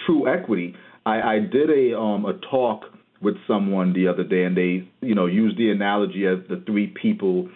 [0.06, 0.74] true equity.
[1.04, 2.82] I, I did a um, a talk
[3.22, 6.94] with someone the other day, and they you know used the analogy of the three
[7.00, 7.48] people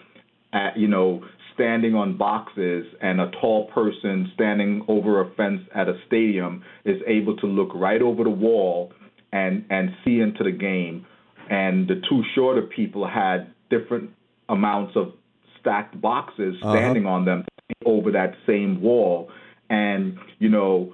[0.53, 5.87] at you know standing on boxes and a tall person standing over a fence at
[5.87, 8.91] a stadium is able to look right over the wall
[9.31, 11.05] and and see into the game
[11.49, 14.09] and the two shorter people had different
[14.49, 15.13] amounts of
[15.65, 16.73] stacked boxes uh-huh.
[16.73, 17.15] standing uh-huh.
[17.15, 17.45] on them
[17.85, 19.29] over that same wall
[19.69, 20.93] and you know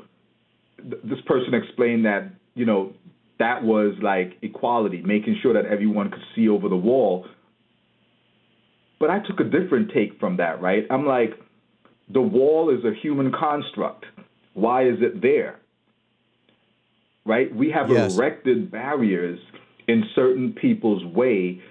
[0.77, 2.93] th- this person explained that you know
[3.39, 7.25] that was like equality making sure that everyone could see over the wall
[9.01, 10.85] but I took a different take from that, right?
[10.91, 11.31] I'm like,
[12.13, 14.05] the wall is a human construct.
[14.53, 15.59] Why is it there?
[17.25, 17.53] Right?
[17.53, 18.15] We have yes.
[18.15, 19.39] erected barriers
[19.87, 21.61] in certain people's way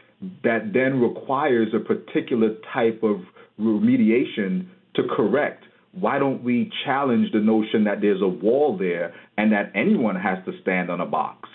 [0.42, 3.20] that then requires a particular type of
[3.58, 5.64] remediation to correct.
[5.92, 10.38] Why don't we challenge the notion that there's a wall there and that anyone has
[10.44, 11.48] to stand on a box?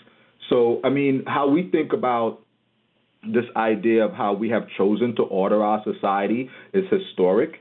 [0.49, 2.39] So, I mean, how we think about
[3.23, 7.55] this idea of how we have chosen to order our society is historic,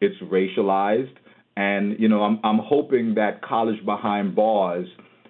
[0.00, 1.14] it's racialized,
[1.56, 4.86] and you know, I'm I'm hoping that college behind bars,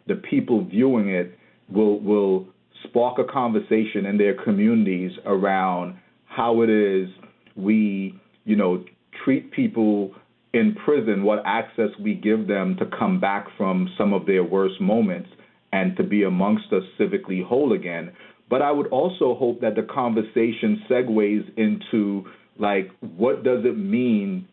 [0.07, 1.37] the people viewing it
[1.69, 2.47] will will
[2.85, 7.09] spark a conversation in their communities around how it is
[7.57, 8.85] we, you know,
[9.25, 10.12] treat people
[10.53, 14.81] in prison, what access we give them to come back from some of their worst
[14.81, 15.29] moments
[15.73, 18.12] and to be amongst us civically whole again.
[18.49, 22.25] But I would also hope that the conversation segues into
[22.59, 24.49] like what does it mean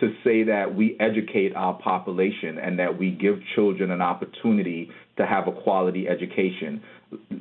[0.00, 5.24] to say that we educate our population and that we give children an opportunity to
[5.24, 6.82] have a quality education.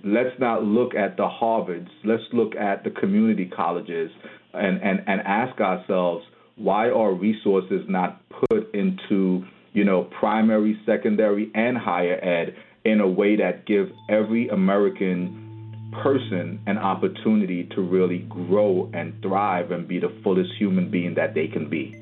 [0.04, 4.12] Let's not look at the Harvards, let's look at the community colleges
[4.54, 11.52] and, and, and ask ourselves why are resources not put into, you know, primary, secondary,
[11.56, 18.20] and higher ed in a way that give every American person an opportunity to really
[18.30, 22.01] grow and thrive and be the fullest human being that they can be.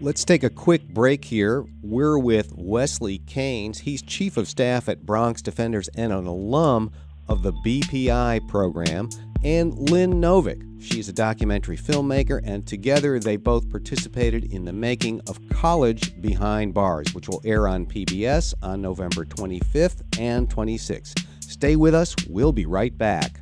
[0.00, 1.64] Let's take a quick break here.
[1.82, 3.80] We're with Wesley Caines.
[3.80, 6.92] He's Chief of Staff at Bronx Defenders and an alum
[7.28, 9.08] of the BPI program,
[9.42, 10.62] and Lynn Novick.
[10.80, 16.72] She's a documentary filmmaker, and together they both participated in the making of College Behind
[16.72, 21.26] Bars, which will air on PBS on November 25th and 26th.
[21.40, 22.14] Stay with us.
[22.28, 23.40] We'll be right back.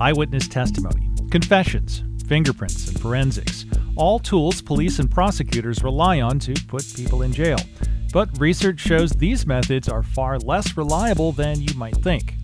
[0.00, 3.66] Eyewitness testimony, confessions, fingerprints, and forensics.
[3.94, 7.58] All tools police and prosecutors rely on to put people in jail.
[8.12, 12.34] But research shows these methods are far less reliable than you might think.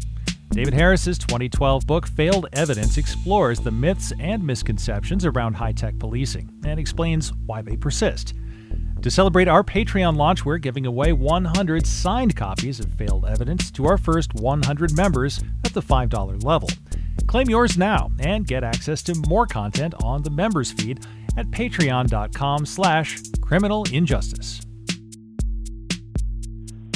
[0.50, 6.50] David Harris's 2012 book Failed Evidence explores the myths and misconceptions around high tech policing
[6.64, 8.34] and explains why they persist.
[9.02, 13.86] To celebrate our Patreon launch, we're giving away 100 signed copies of Failed Evidence to
[13.86, 16.68] our first 100 members at the $5 level.
[17.26, 21.06] Claim yours now and get access to more content on the members feed
[21.38, 24.60] at patreon.com slash criminal injustice.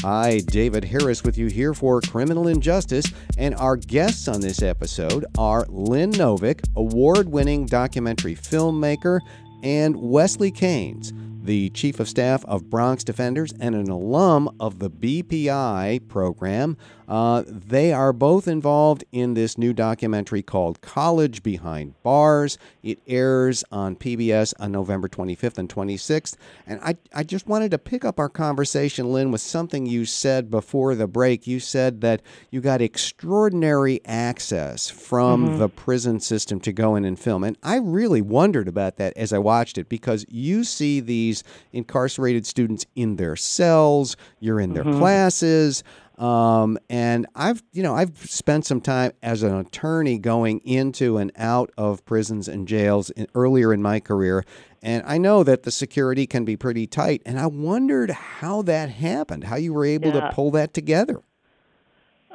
[0.01, 3.07] Hi, David Harris with you here for Criminal Injustice,
[3.38, 9.20] and our guests on this episode are Lynn Novick, award winning documentary filmmaker,
[9.62, 11.12] and Wesley Caines
[11.43, 16.76] the Chief of Staff of Bronx Defenders and an alum of the BPI program.
[17.09, 22.59] Uh, they are both involved in this new documentary called College Behind Bars.
[22.82, 26.36] It airs on PBS on November 25th and 26th.
[26.66, 30.50] And I, I just wanted to pick up our conversation, Lynn, with something you said
[30.50, 31.46] before the break.
[31.46, 35.59] You said that you got extraordinary access from mm-hmm.
[35.59, 37.44] the prison system to go in and film.
[37.44, 41.42] And I really wondered about that as I watched it because you see these
[41.72, 44.98] incarcerated students in their cells, you're in their mm-hmm.
[44.98, 45.82] classes.
[46.22, 51.32] Um, and I've, you know, I've spent some time as an attorney going into and
[51.36, 54.44] out of prisons and jails in, earlier in my career,
[54.82, 57.22] and I know that the security can be pretty tight.
[57.26, 60.20] And I wondered how that happened, how you were able yeah.
[60.20, 61.20] to pull that together.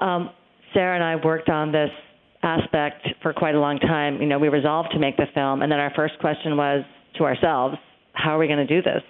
[0.01, 0.31] Um,
[0.73, 1.91] Sarah and I worked on this
[2.43, 4.21] aspect for quite a long time.
[4.21, 6.83] You know, we resolved to make the film, and then our first question was
[7.15, 7.77] to ourselves,
[8.11, 9.01] how are we going to do this?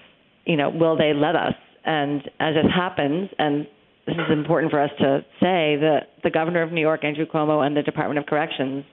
[0.45, 1.55] You know, will they let us?
[1.83, 3.65] And as it happens, and
[4.07, 7.65] this is important for us to say that the governor of New York, Andrew Cuomo,
[7.65, 8.85] and the Department of Corrections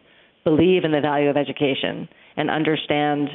[0.43, 3.29] believe in the value of education and understand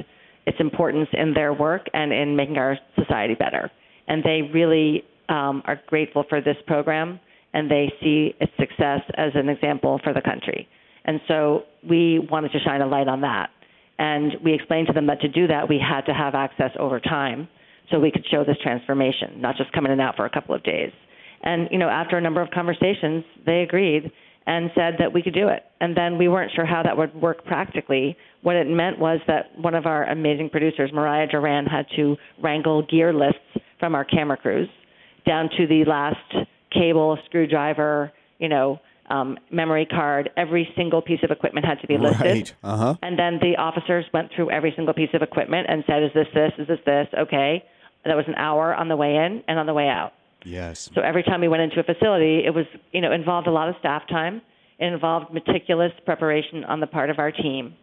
[0.45, 3.71] its importance in their work and in making our society better.
[4.07, 7.19] And they really um, are grateful for this program
[7.53, 10.67] and they see its success as an example for the country.
[11.05, 13.49] And so we wanted to shine a light on that.
[13.97, 16.99] And we explained to them that to do that, we had to have access over
[16.99, 17.47] time
[17.89, 20.53] so we could show this transformation, not just come in and out for a couple
[20.53, 20.91] of days.
[21.41, 24.11] And, you know, after a number of conversations, they agreed
[24.45, 25.63] and said that we could do it.
[25.79, 28.17] And then we weren't sure how that would work practically.
[28.41, 32.81] What it meant was that one of our amazing producers, Mariah Duran, had to wrangle
[32.81, 33.39] gear lists
[33.79, 34.69] from our camera crews
[35.25, 38.79] down to the last cable, screwdriver, you know,
[39.09, 40.29] um, memory card.
[40.37, 42.25] Every single piece of equipment had to be listed.
[42.25, 42.55] Right.
[42.63, 42.95] Uh-huh.
[43.01, 46.27] And then the officers went through every single piece of equipment and said, "Is this
[46.33, 46.51] this?
[46.57, 47.07] Is this this?
[47.17, 47.63] Okay."
[48.05, 50.13] That was an hour on the way in and on the way out.
[50.45, 50.89] Yes.
[50.95, 53.69] So every time we went into a facility, it was, you know, involved a lot
[53.69, 54.41] of staff time.
[54.79, 57.75] It involved meticulous preparation on the part of our team.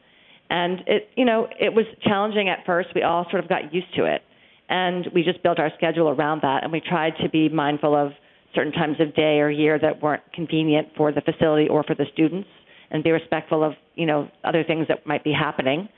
[0.49, 2.89] And it, you know, it was challenging at first.
[2.95, 4.23] We all sort of got used to it.
[4.69, 6.63] And we just built our schedule around that.
[6.63, 8.13] And we tried to be mindful of
[8.55, 12.07] certain times of day or year that weren't convenient for the facility or for the
[12.13, 12.49] students
[12.91, 15.89] and be respectful of, you know, other things that might be happening.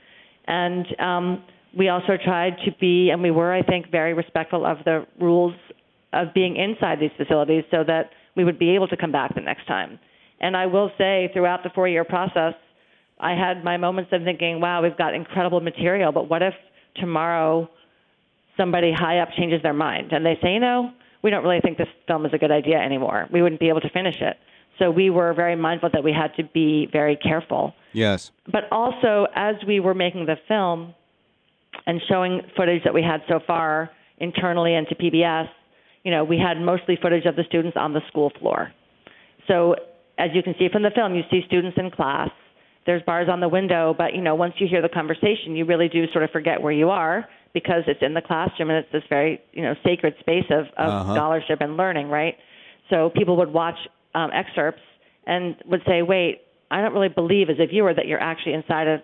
[0.45, 1.43] And um,
[1.77, 5.53] we also tried to be, and we were, I think, very respectful of the rules
[6.13, 9.41] of being inside these facilities so that we would be able to come back the
[9.41, 9.99] next time.
[10.39, 12.53] And I will say, throughout the four year process,
[13.19, 16.53] I had my moments of thinking, wow, we've got incredible material, but what if
[16.95, 17.69] tomorrow
[18.57, 20.91] somebody high up changes their mind and they say, you know,
[21.21, 23.27] we don't really think this film is a good idea anymore.
[23.31, 24.37] We wouldn't be able to finish it.
[24.77, 27.73] So we were very mindful that we had to be very careful.
[27.91, 28.31] Yes.
[28.49, 30.93] But also, as we were making the film
[31.85, 33.89] and showing footage that we had so far
[34.19, 35.49] internally and to PBS,
[36.03, 38.71] you know, we had mostly footage of the students on the school floor.
[39.47, 39.75] So
[40.17, 42.29] as you can see from the film, you see students in class.
[42.85, 45.89] There's bars on the window, but you know, once you hear the conversation, you really
[45.89, 49.03] do sort of forget where you are because it's in the classroom and it's this
[49.09, 51.13] very you know sacred space of, of uh-huh.
[51.13, 52.35] scholarship and learning, right?
[52.89, 53.77] So people would watch
[54.15, 54.81] um, excerpts
[55.25, 56.41] and would say, "Wait,
[56.71, 59.03] I don't really believe as a viewer that you're actually inside a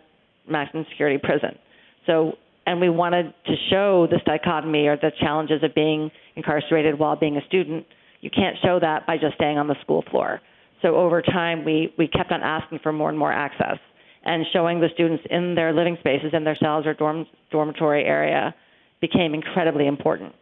[0.49, 1.57] maximum security prison."
[2.05, 2.33] So
[2.65, 7.37] and we wanted to show this dichotomy or the challenges of being incarcerated while being
[7.37, 7.85] a student.
[8.21, 10.41] You can't show that by just staying on the school floor.
[10.81, 13.77] So over time, we, we kept on asking for more and more access
[14.23, 18.53] and showing the students in their living spaces, in their cells or dorm, dormitory area
[18.99, 20.33] became incredibly important.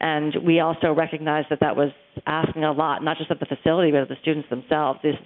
[0.00, 1.90] And we also recognized that that was
[2.26, 5.00] asking a lot, not just of the facility, but of the students themselves.
[5.02, 5.20] This is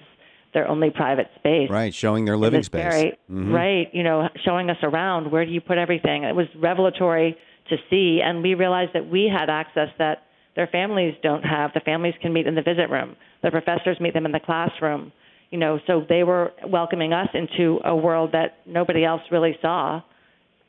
[0.54, 1.68] their only private space.
[1.68, 2.82] Right, showing their living space.
[2.82, 3.52] Very, mm-hmm.
[3.52, 5.30] Right, you know, showing us around.
[5.30, 6.24] Where do you put everything?
[6.24, 7.36] It was revelatory
[7.70, 10.24] to see, and we realized that we had access that
[10.56, 11.72] their families don't have.
[11.74, 13.16] The families can meet in the visit room.
[13.42, 15.12] The professors meet them in the classroom.
[15.50, 20.02] You know, so they were welcoming us into a world that nobody else really saw,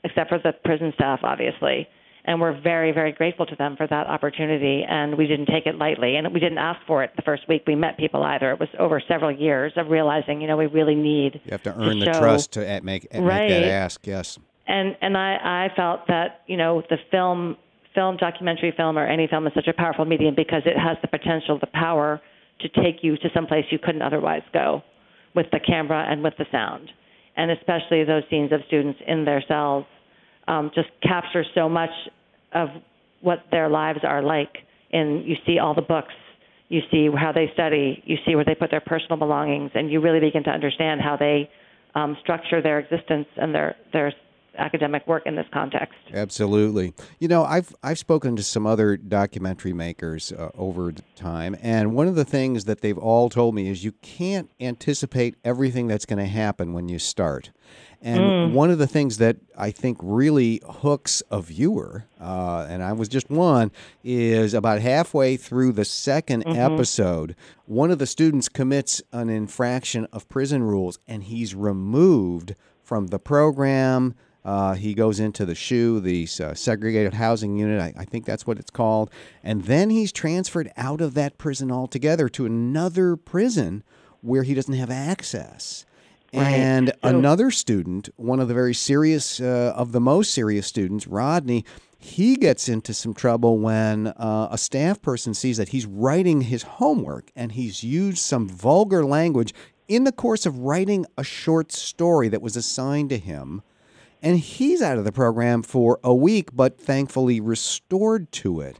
[0.04, 1.88] except for the prison staff, obviously
[2.26, 4.86] and we're very, very grateful to them for that opportunity.
[4.88, 7.64] And we didn't take it lightly, and we didn't ask for it the first week
[7.66, 8.52] we met people either.
[8.52, 11.42] It was over several years of realizing, you know, we really need.
[11.46, 13.50] You have to earn to the show, trust to make, make right.
[13.50, 14.06] that ask.
[14.06, 14.38] Yes.
[14.70, 17.58] And and I I felt that you know the film
[17.94, 21.08] film documentary film or any film is such a powerful medium because it has the
[21.08, 22.22] potential the power
[22.62, 24.82] to take you to some place you couldn't otherwise go
[25.36, 26.92] with the camera and with the sound
[27.36, 29.86] and especially those scenes of students in their cells
[30.48, 31.90] um, just capture so much
[32.54, 32.70] of
[33.22, 34.58] what their lives are like.
[34.92, 36.14] And you see all the books
[36.70, 40.00] you see how they study, you see where they put their personal belongings, and you
[40.02, 41.50] really begin to understand how they
[41.96, 44.14] um, structure their existence and their their
[44.60, 45.98] academic work in this context.
[46.14, 46.94] Absolutely.
[47.20, 52.08] You know, I've I've spoken to some other documentary makers uh, over time, and one
[52.08, 56.20] of the things that they've all told me is you can't anticipate everything that's going
[56.20, 57.52] to happen when you start.
[58.02, 58.54] And mm.
[58.54, 63.10] one of the things that I think really hooks a viewer, uh, and I was
[63.10, 63.72] just one,
[64.04, 66.58] is about halfway through the 2nd mm-hmm.
[66.58, 67.36] episode,
[67.66, 73.20] one of the students commits an infraction of prison rules and he's removed from the
[73.20, 74.16] program,
[74.46, 77.82] uh, he goes into the shoe, the uh, segregated housing unit.
[77.82, 79.12] I, I, think that's what it's called.
[79.44, 83.84] And then he's transferred out of that prison altogether to another prison
[84.22, 85.86] where he doesn't have access.
[86.34, 86.48] Right.
[86.48, 91.06] And so, another student, one of the very serious, uh, of the most serious students,
[91.06, 91.66] Rodney,
[91.98, 96.64] he gets into some trouble when uh, a staff person sees that he's writing his
[96.64, 99.54] homework and he's used some vulgar language
[99.90, 103.62] in the course of writing a short story that was assigned to him
[104.22, 108.80] and he's out of the program for a week, but thankfully restored to it.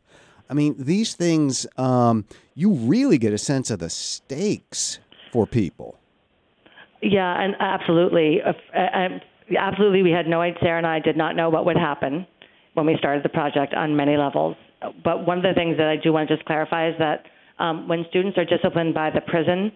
[0.50, 2.26] I mean, these things, um,
[2.56, 5.00] you really get a sense of the stakes
[5.32, 5.98] for people.
[7.02, 8.42] Yeah, and absolutely.
[8.42, 9.20] Uh, uh,
[9.58, 12.26] absolutely, we had no idea, Sarah and I did not know what would happen
[12.74, 14.56] when we started the project on many levels.
[15.04, 17.26] But one of the things that I do want to just clarify is that
[17.60, 19.72] um, when students are disciplined by the prison,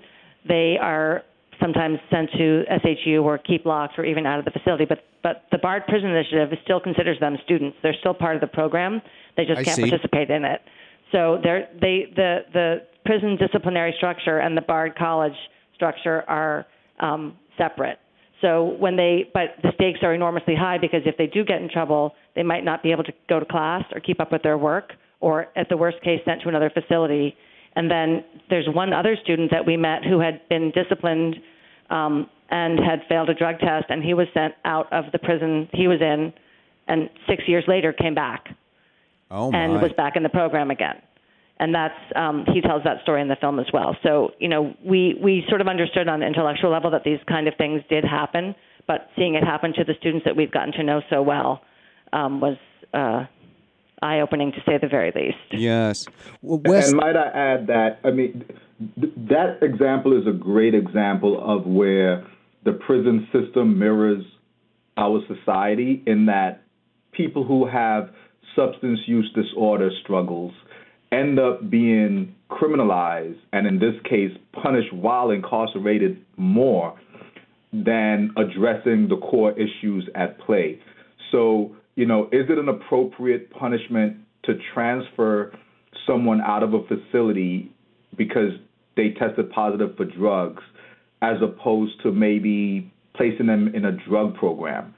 [0.47, 1.23] they are
[1.63, 4.85] sometimes sent to SHU or keep locked or even out of the facility.
[4.85, 7.77] But but the Bard Prison Initiative still considers them students.
[7.81, 9.01] They're still part of the program.
[9.37, 9.89] They just I can't see.
[9.89, 10.61] participate in it.
[11.13, 15.33] So they're, they the the prison disciplinary structure and the Bard College
[15.75, 16.65] structure are
[16.99, 17.99] um, separate.
[18.41, 21.69] So when they, but the stakes are enormously high because if they do get in
[21.69, 24.57] trouble, they might not be able to go to class or keep up with their
[24.57, 24.91] work,
[25.21, 27.35] or at the worst case, sent to another facility.
[27.75, 31.37] And then there's one other student that we met who had been disciplined
[31.93, 35.69] um, and had failed a drug test, and he was sent out of the prison
[35.73, 36.33] he was in,
[36.87, 38.49] and six years later came back
[39.31, 40.95] oh and was back in the program again.
[41.59, 43.95] And that's um, he tells that story in the film as well.
[44.03, 47.47] So you know, we we sort of understood on an intellectual level that these kind
[47.47, 48.55] of things did happen,
[48.87, 51.61] but seeing it happen to the students that we've gotten to know so well
[52.11, 52.57] um, was.
[52.93, 53.25] Uh,
[54.03, 55.37] eye opening to say the very least.
[55.51, 56.05] Yes.
[56.41, 58.45] Well, Wes- and might I add that, I mean,
[58.97, 62.27] that example is a great example of where
[62.65, 64.23] the prison system mirrors
[64.97, 66.63] our society in that
[67.11, 68.09] people who have
[68.55, 70.53] substance use disorder struggles
[71.11, 76.97] end up being criminalized and in this case punished while incarcerated more
[77.71, 80.79] than addressing the core issues at play.
[81.31, 85.53] So, you know, is it an appropriate punishment to transfer
[86.07, 87.71] someone out of a facility
[88.17, 88.51] because
[88.95, 90.63] they tested positive for drugs,
[91.21, 94.93] as opposed to maybe placing them in a drug program?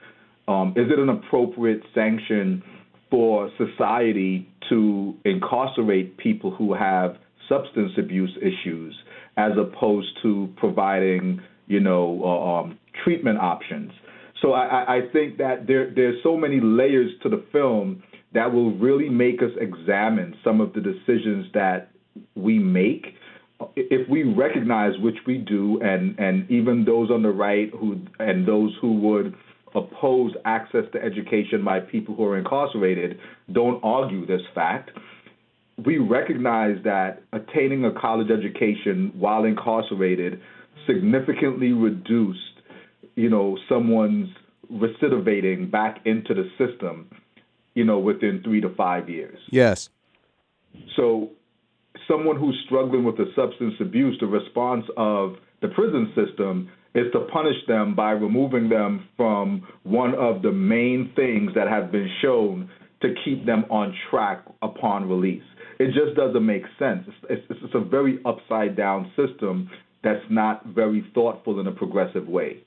[0.48, 2.64] Um, is it an appropriate sanction
[3.10, 7.18] for society to incarcerate people who have
[7.48, 8.96] substance abuse issues,
[9.38, 13.92] as opposed to providing, you know, uh, um, treatment options?
[14.42, 18.76] So I, I think that there there's so many layers to the film that will
[18.78, 21.90] really make us examine some of the decisions that
[22.36, 23.06] we make.
[23.78, 28.48] If we recognize which we do and and even those on the right who and
[28.48, 29.34] those who would
[29.74, 33.20] oppose access to education by people who are incarcerated
[33.52, 34.92] don't argue this fact.
[35.86, 40.40] We recognize that attaining a college education while incarcerated
[40.88, 42.40] significantly reduced
[43.16, 44.30] you know someone's
[44.72, 47.10] recidivating back into the system
[47.74, 49.90] you know within 3 to 5 years yes
[50.96, 51.32] so
[52.08, 57.20] someone who's struggling with a substance abuse, the response of the prison system is to
[57.32, 62.70] punish them by removing them from one of the main things that have been shown
[63.02, 65.44] to keep them on track upon release.
[65.80, 67.06] It just doesn't make sense.
[67.30, 69.70] It's, it's, it's a very upside down system
[70.04, 72.64] that's not very thoughtful in a progressive way.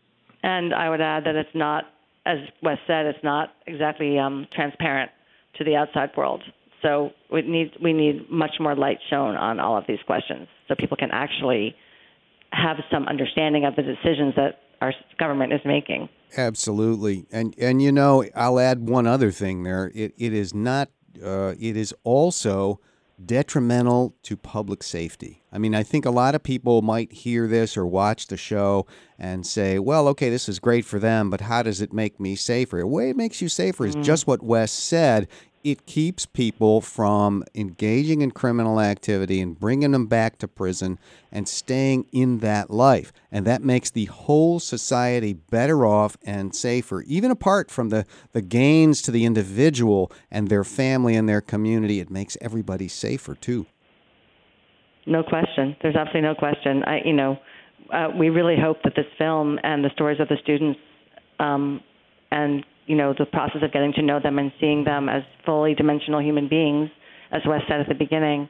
[0.48, 1.84] And I would add that it's not,
[2.24, 5.10] as Wes said, it's not exactly um, transparent
[5.58, 6.42] to the outside world.
[6.80, 10.74] So we need we need much more light shown on all of these questions, so
[10.74, 11.74] people can actually
[12.52, 16.08] have some understanding of the decisions that our government is making.
[16.36, 19.90] Absolutely, and and you know I'll add one other thing there.
[19.94, 20.88] It it is not.
[21.22, 22.80] Uh, it is also
[23.24, 25.42] detrimental to public safety.
[25.52, 28.86] I mean, I think a lot of people might hear this or watch the show
[29.18, 32.36] and say, well, okay, this is great for them, but how does it make me
[32.36, 32.78] safer?
[32.78, 34.02] The way it makes you safer is mm-hmm.
[34.02, 35.26] just what Wes said
[35.70, 40.98] it keeps people from engaging in criminal activity and bringing them back to prison
[41.30, 43.12] and staying in that life.
[43.30, 48.42] And that makes the whole society better off and safer, even apart from the, the
[48.42, 52.00] gains to the individual and their family and their community.
[52.00, 53.66] It makes everybody safer too.
[55.06, 55.76] No question.
[55.82, 56.82] There's absolutely no question.
[56.84, 57.38] I, you know,
[57.92, 60.78] uh, we really hope that this film and the stories of the students
[61.38, 61.80] um,
[62.30, 65.74] and you know the process of getting to know them and seeing them as fully
[65.74, 66.90] dimensional human beings,
[67.30, 68.48] as Wes said at the beginning,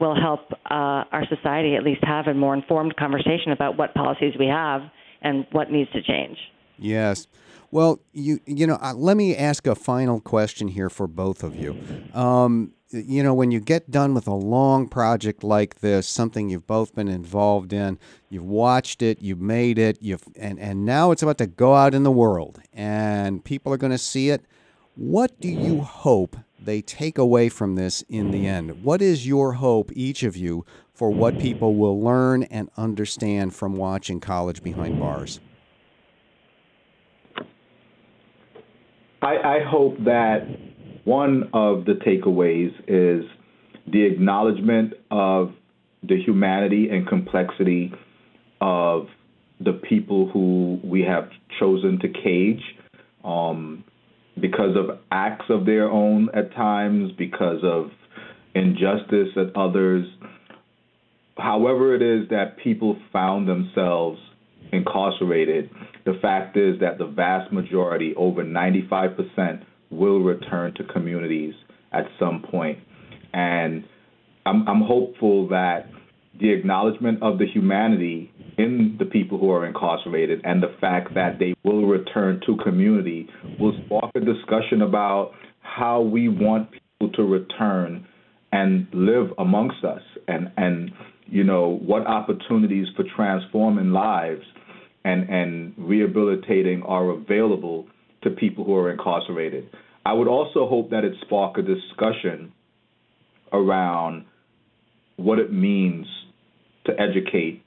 [0.00, 4.34] will help uh, our society at least have a more informed conversation about what policies
[4.38, 4.82] we have
[5.22, 6.36] and what needs to change.
[6.78, 7.26] Yes.
[7.70, 11.56] Well, you you know, uh, let me ask a final question here for both of
[11.56, 11.76] you.
[12.14, 16.66] Um, you know, when you get done with a long project like this, something you've
[16.66, 17.98] both been involved in,
[18.30, 21.94] you've watched it, you've made it, you've and and now it's about to go out
[21.94, 24.44] in the world and people are going to see it.
[24.94, 28.82] What do you hope they take away from this in the end?
[28.82, 30.64] What is your hope each of you
[30.94, 35.38] for what people will learn and understand from watching College Behind Bars?
[39.26, 40.46] I, I hope that
[41.04, 43.24] one of the takeaways is
[43.90, 45.52] the acknowledgement of
[46.04, 47.92] the humanity and complexity
[48.60, 49.08] of
[49.58, 52.62] the people who we have chosen to cage
[53.24, 53.82] um,
[54.40, 57.90] because of acts of their own at times, because of
[58.54, 60.06] injustice at others.
[61.36, 64.20] However, it is that people found themselves
[64.72, 65.70] incarcerated,
[66.04, 71.54] the fact is that the vast majority, over 95%, will return to communities
[71.92, 72.78] at some point.
[73.32, 73.84] And
[74.44, 75.86] I'm, I'm hopeful that
[76.38, 81.38] the acknowledgement of the humanity in the people who are incarcerated and the fact that
[81.38, 87.22] they will return to community will spark a discussion about how we want people to
[87.22, 88.06] return
[88.52, 90.90] and live amongst us and and
[91.26, 94.44] you know what opportunities for transforming lives
[95.04, 97.86] and and rehabilitating are available
[98.22, 99.68] to people who are incarcerated.
[100.04, 102.52] I would also hope that it spark a discussion
[103.52, 104.24] around
[105.16, 106.06] what it means
[106.84, 107.62] to educate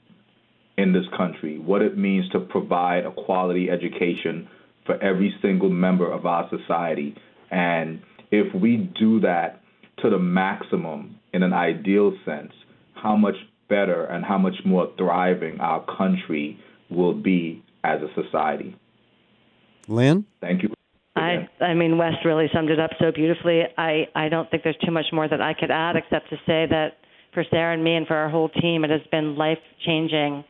[0.78, 4.48] in this country, what it means to provide a quality education
[4.86, 7.14] for every single member of our society.
[7.50, 8.00] And
[8.30, 9.60] if we do that
[10.02, 12.52] to the maximum in an ideal sense,
[12.94, 13.34] how much
[13.70, 16.58] better and how much more thriving our country
[16.90, 18.76] will be as a society.
[19.88, 20.26] Lynn?
[20.40, 20.74] Thank you.
[21.16, 23.62] I I mean Wes really summed it up so beautifully.
[23.78, 26.66] I I don't think there's too much more that I could add except to say
[26.68, 26.98] that
[27.32, 30.44] for Sarah and me and for our whole team, it has been life changing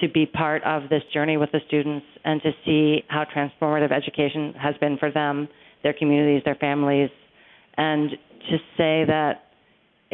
[0.00, 4.52] to be part of this journey with the students and to see how transformative education
[4.54, 5.48] has been for them,
[5.82, 7.10] their communities, their families,
[7.76, 8.10] and
[8.50, 9.44] to say that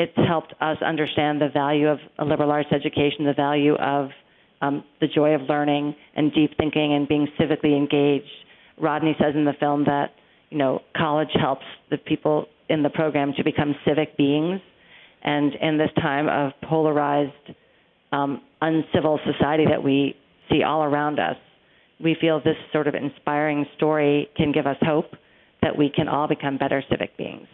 [0.00, 4.10] it's helped us understand the value of a liberal arts education, the value of
[4.62, 8.26] um, the joy of learning and deep thinking and being civically engaged
[8.80, 10.12] Rodney says in the film that
[10.50, 14.60] you know college helps the people in the program to become civic beings,
[15.22, 17.32] and in this time of polarized,
[18.12, 20.16] um, uncivil society that we
[20.50, 21.36] see all around us,
[22.02, 25.12] we feel this sort of inspiring story can give us hope
[25.62, 27.46] that we can all become better civic beings.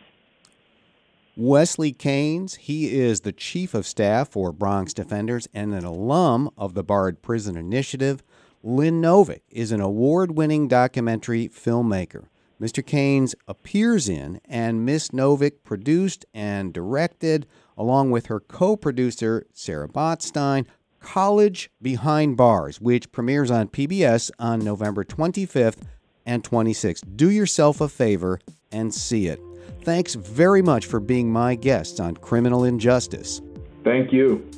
[1.39, 6.73] Wesley Caines, he is the chief of staff for Bronx Defenders and an alum of
[6.73, 8.23] the Bard Prison Initiative.
[8.63, 12.25] Lynn Novick is an award winning documentary filmmaker.
[12.59, 12.85] Mr.
[12.85, 19.89] Caines appears in and Miss Novick produced and directed, along with her co producer Sarah
[19.89, 20.65] Botstein,
[21.01, 25.83] College Behind Bars, which premieres on PBS on November 25th
[26.25, 27.15] and 26th.
[27.15, 28.41] Do yourself a favor
[28.73, 29.39] and see it.
[29.83, 33.41] Thanks very much for being my guest on Criminal Injustice.
[33.85, 34.49] Thank you.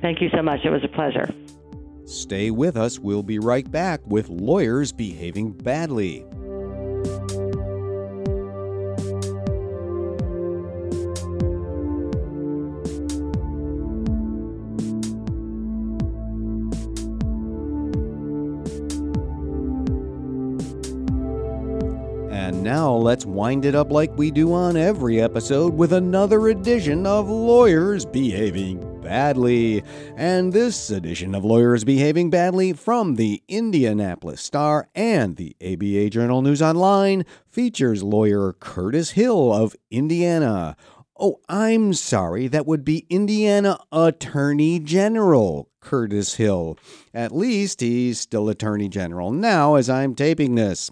[0.00, 0.60] Thank you so much.
[0.64, 1.28] It was a pleasure.
[2.06, 2.98] Stay with us.
[2.98, 6.24] We'll be right back with lawyers behaving badly.
[22.68, 27.26] Now let's wind it up like we do on every episode with another edition of
[27.26, 29.82] Lawyers Behaving Badly.
[30.18, 36.42] And this edition of Lawyers Behaving Badly from the Indianapolis Star and the ABA Journal
[36.42, 40.76] News Online features lawyer Curtis Hill of Indiana.
[41.18, 46.76] Oh, I'm sorry, that would be Indiana Attorney General Curtis Hill.
[47.14, 50.90] At least he's still Attorney General now as I'm taping this.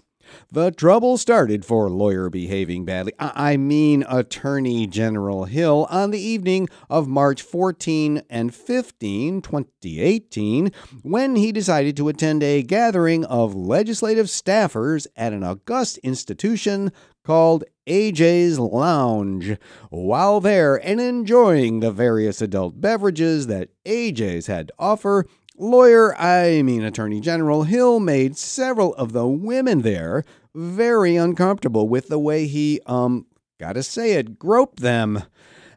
[0.51, 3.13] The trouble started for lawyer behaving badly.
[3.19, 10.71] I mean, Attorney General Hill on the evening of March 14 and 15, 2018,
[11.03, 16.91] when he decided to attend a gathering of legislative staffers at an august institution
[17.23, 19.57] called AJ's Lounge.
[19.89, 25.25] While there and enjoying the various adult beverages that AJ's had to offer,
[25.59, 32.09] Lawyer, I mean Attorney General Hill, made several of the women there very uncomfortable with
[32.09, 33.25] the way he, um,
[33.59, 35.23] gotta say it, groped them.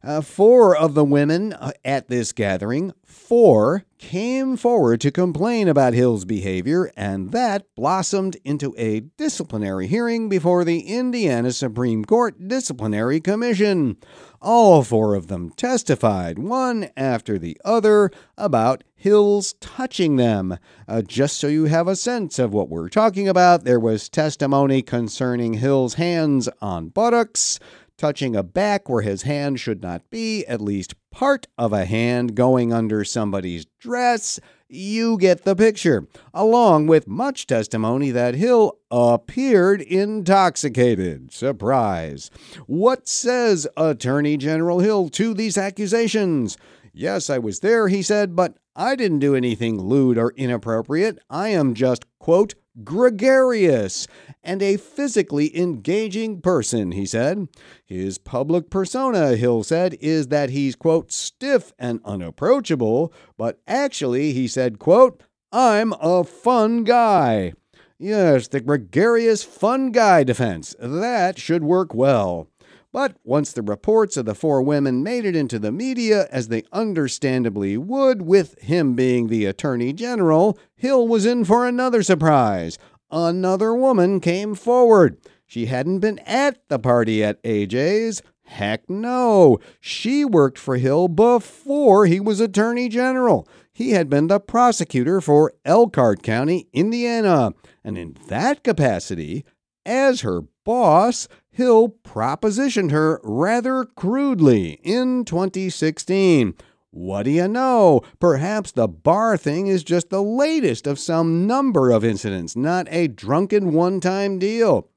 [0.02, 5.92] Uh, four of the women uh, at this gathering, four, came forward to complain about
[5.92, 13.20] Hill's behavior, and that blossomed into a disciplinary hearing before the Indiana Supreme Court Disciplinary
[13.20, 13.98] Commission.
[14.40, 20.56] All four of them testified, one after the other, about Hill's touching them.
[20.88, 24.80] Uh, just so you have a sense of what we're talking about, there was testimony
[24.80, 27.60] concerning Hill's hands on buttocks
[28.00, 32.34] touching a back where his hand should not be, at least part of a hand
[32.34, 34.40] going under somebody's dress.
[34.70, 41.30] You get the picture, along with much testimony that Hill appeared intoxicated.
[41.30, 42.30] Surprise.
[42.66, 46.56] What says Attorney General Hill to these accusations?
[46.94, 51.18] Yes, I was there, he said, but I didn't do anything lewd or inappropriate.
[51.28, 52.54] I am just, quote,
[52.84, 54.06] gregarious
[54.42, 57.48] and a physically engaging person, he said.
[57.84, 64.48] His public persona, Hill said, is that he's, quote, stiff and unapproachable, but actually, he
[64.48, 67.54] said, quote, I'm a fun guy.
[67.98, 70.74] Yes, the gregarious fun guy defense.
[70.78, 72.48] That should work well.
[72.92, 76.64] But once the reports of the four women made it into the media, as they
[76.72, 82.78] understandably would, with him being the Attorney General, Hill was in for another surprise.
[83.10, 85.18] Another woman came forward.
[85.46, 88.22] She hadn't been at the party at AJ's.
[88.44, 89.58] Heck no.
[89.80, 93.46] She worked for Hill before he was Attorney General.
[93.72, 97.52] He had been the prosecutor for Elkhart County, Indiana.
[97.84, 99.44] And in that capacity,
[99.86, 101.28] as her boss,
[101.60, 106.54] Hill propositioned her rather crudely in 2016.
[106.90, 108.00] What do you know?
[108.18, 113.08] Perhaps the bar thing is just the latest of some number of incidents, not a
[113.08, 114.88] drunken one time deal.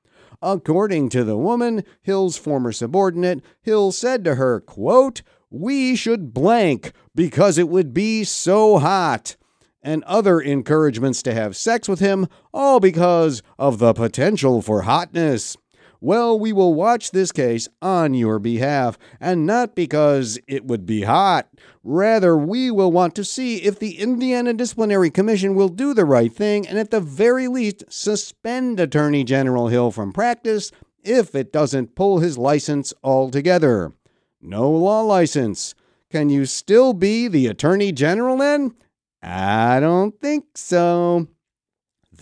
[0.42, 6.94] According to the woman, Hill's former subordinate, Hill said to her, quote, We should blank
[7.14, 9.36] because it would be so hot.
[9.82, 15.58] And other encouragements to have sex with him, all because of the potential for hotness.
[16.04, 21.04] Well, we will watch this case on your behalf, and not because it would be
[21.04, 21.48] hot.
[21.82, 26.30] Rather, we will want to see if the Indiana Disciplinary Commission will do the right
[26.30, 30.74] thing and, at the very least, suspend Attorney General Hill from practice
[31.06, 33.94] if it doesn't pull his license altogether.
[34.42, 35.74] No law license.
[36.12, 38.76] Can you still be the Attorney General then?
[39.22, 41.30] I don't think so.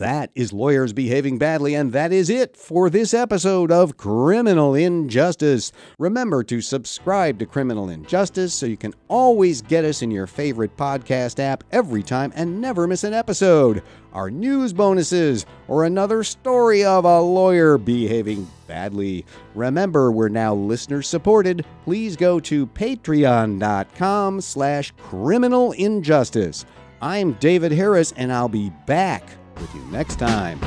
[0.02, 5.72] That is lawyers behaving badly, and that is it for this episode of Criminal Injustice.
[6.00, 10.76] Remember to subscribe to Criminal Injustice so you can always get us in your favorite
[10.76, 13.84] podcast app every time and never miss an episode.
[14.12, 19.24] Our news bonuses, or another story of a lawyer behaving badly.
[19.54, 21.64] Remember, we're now listener supported.
[21.84, 26.66] Please go to patreon.com slash criminal injustice.
[27.04, 29.30] I'm David Harris, and I'll be back
[29.62, 30.60] with you next time.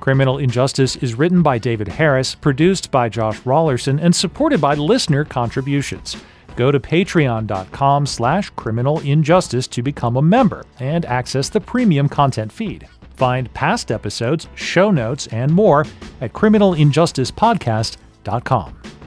[0.00, 5.24] Criminal Injustice is written by David Harris, produced by Josh Rawlerson, and supported by listener
[5.24, 6.16] contributions.
[6.56, 12.50] Go to patreon.com slash criminal injustice to become a member and access the premium content
[12.50, 12.88] feed.
[13.16, 15.84] Find past episodes, show notes, and more
[16.20, 18.97] at criminalinjusticepodcast.com.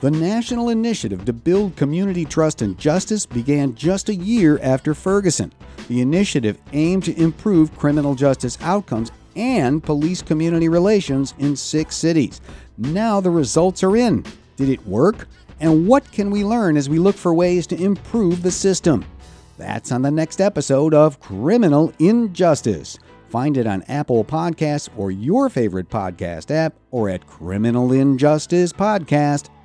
[0.00, 5.52] The national initiative to build community trust and justice began just a year after Ferguson.
[5.88, 12.42] The initiative aimed to improve criminal justice outcomes and police community relations in six cities.
[12.76, 14.24] Now the results are in.
[14.56, 15.28] Did it work?
[15.60, 19.02] And what can we learn as we look for ways to improve the system?
[19.56, 22.98] That's on the next episode of Criminal Injustice.
[23.30, 27.26] Find it on Apple Podcasts or your favorite podcast app or at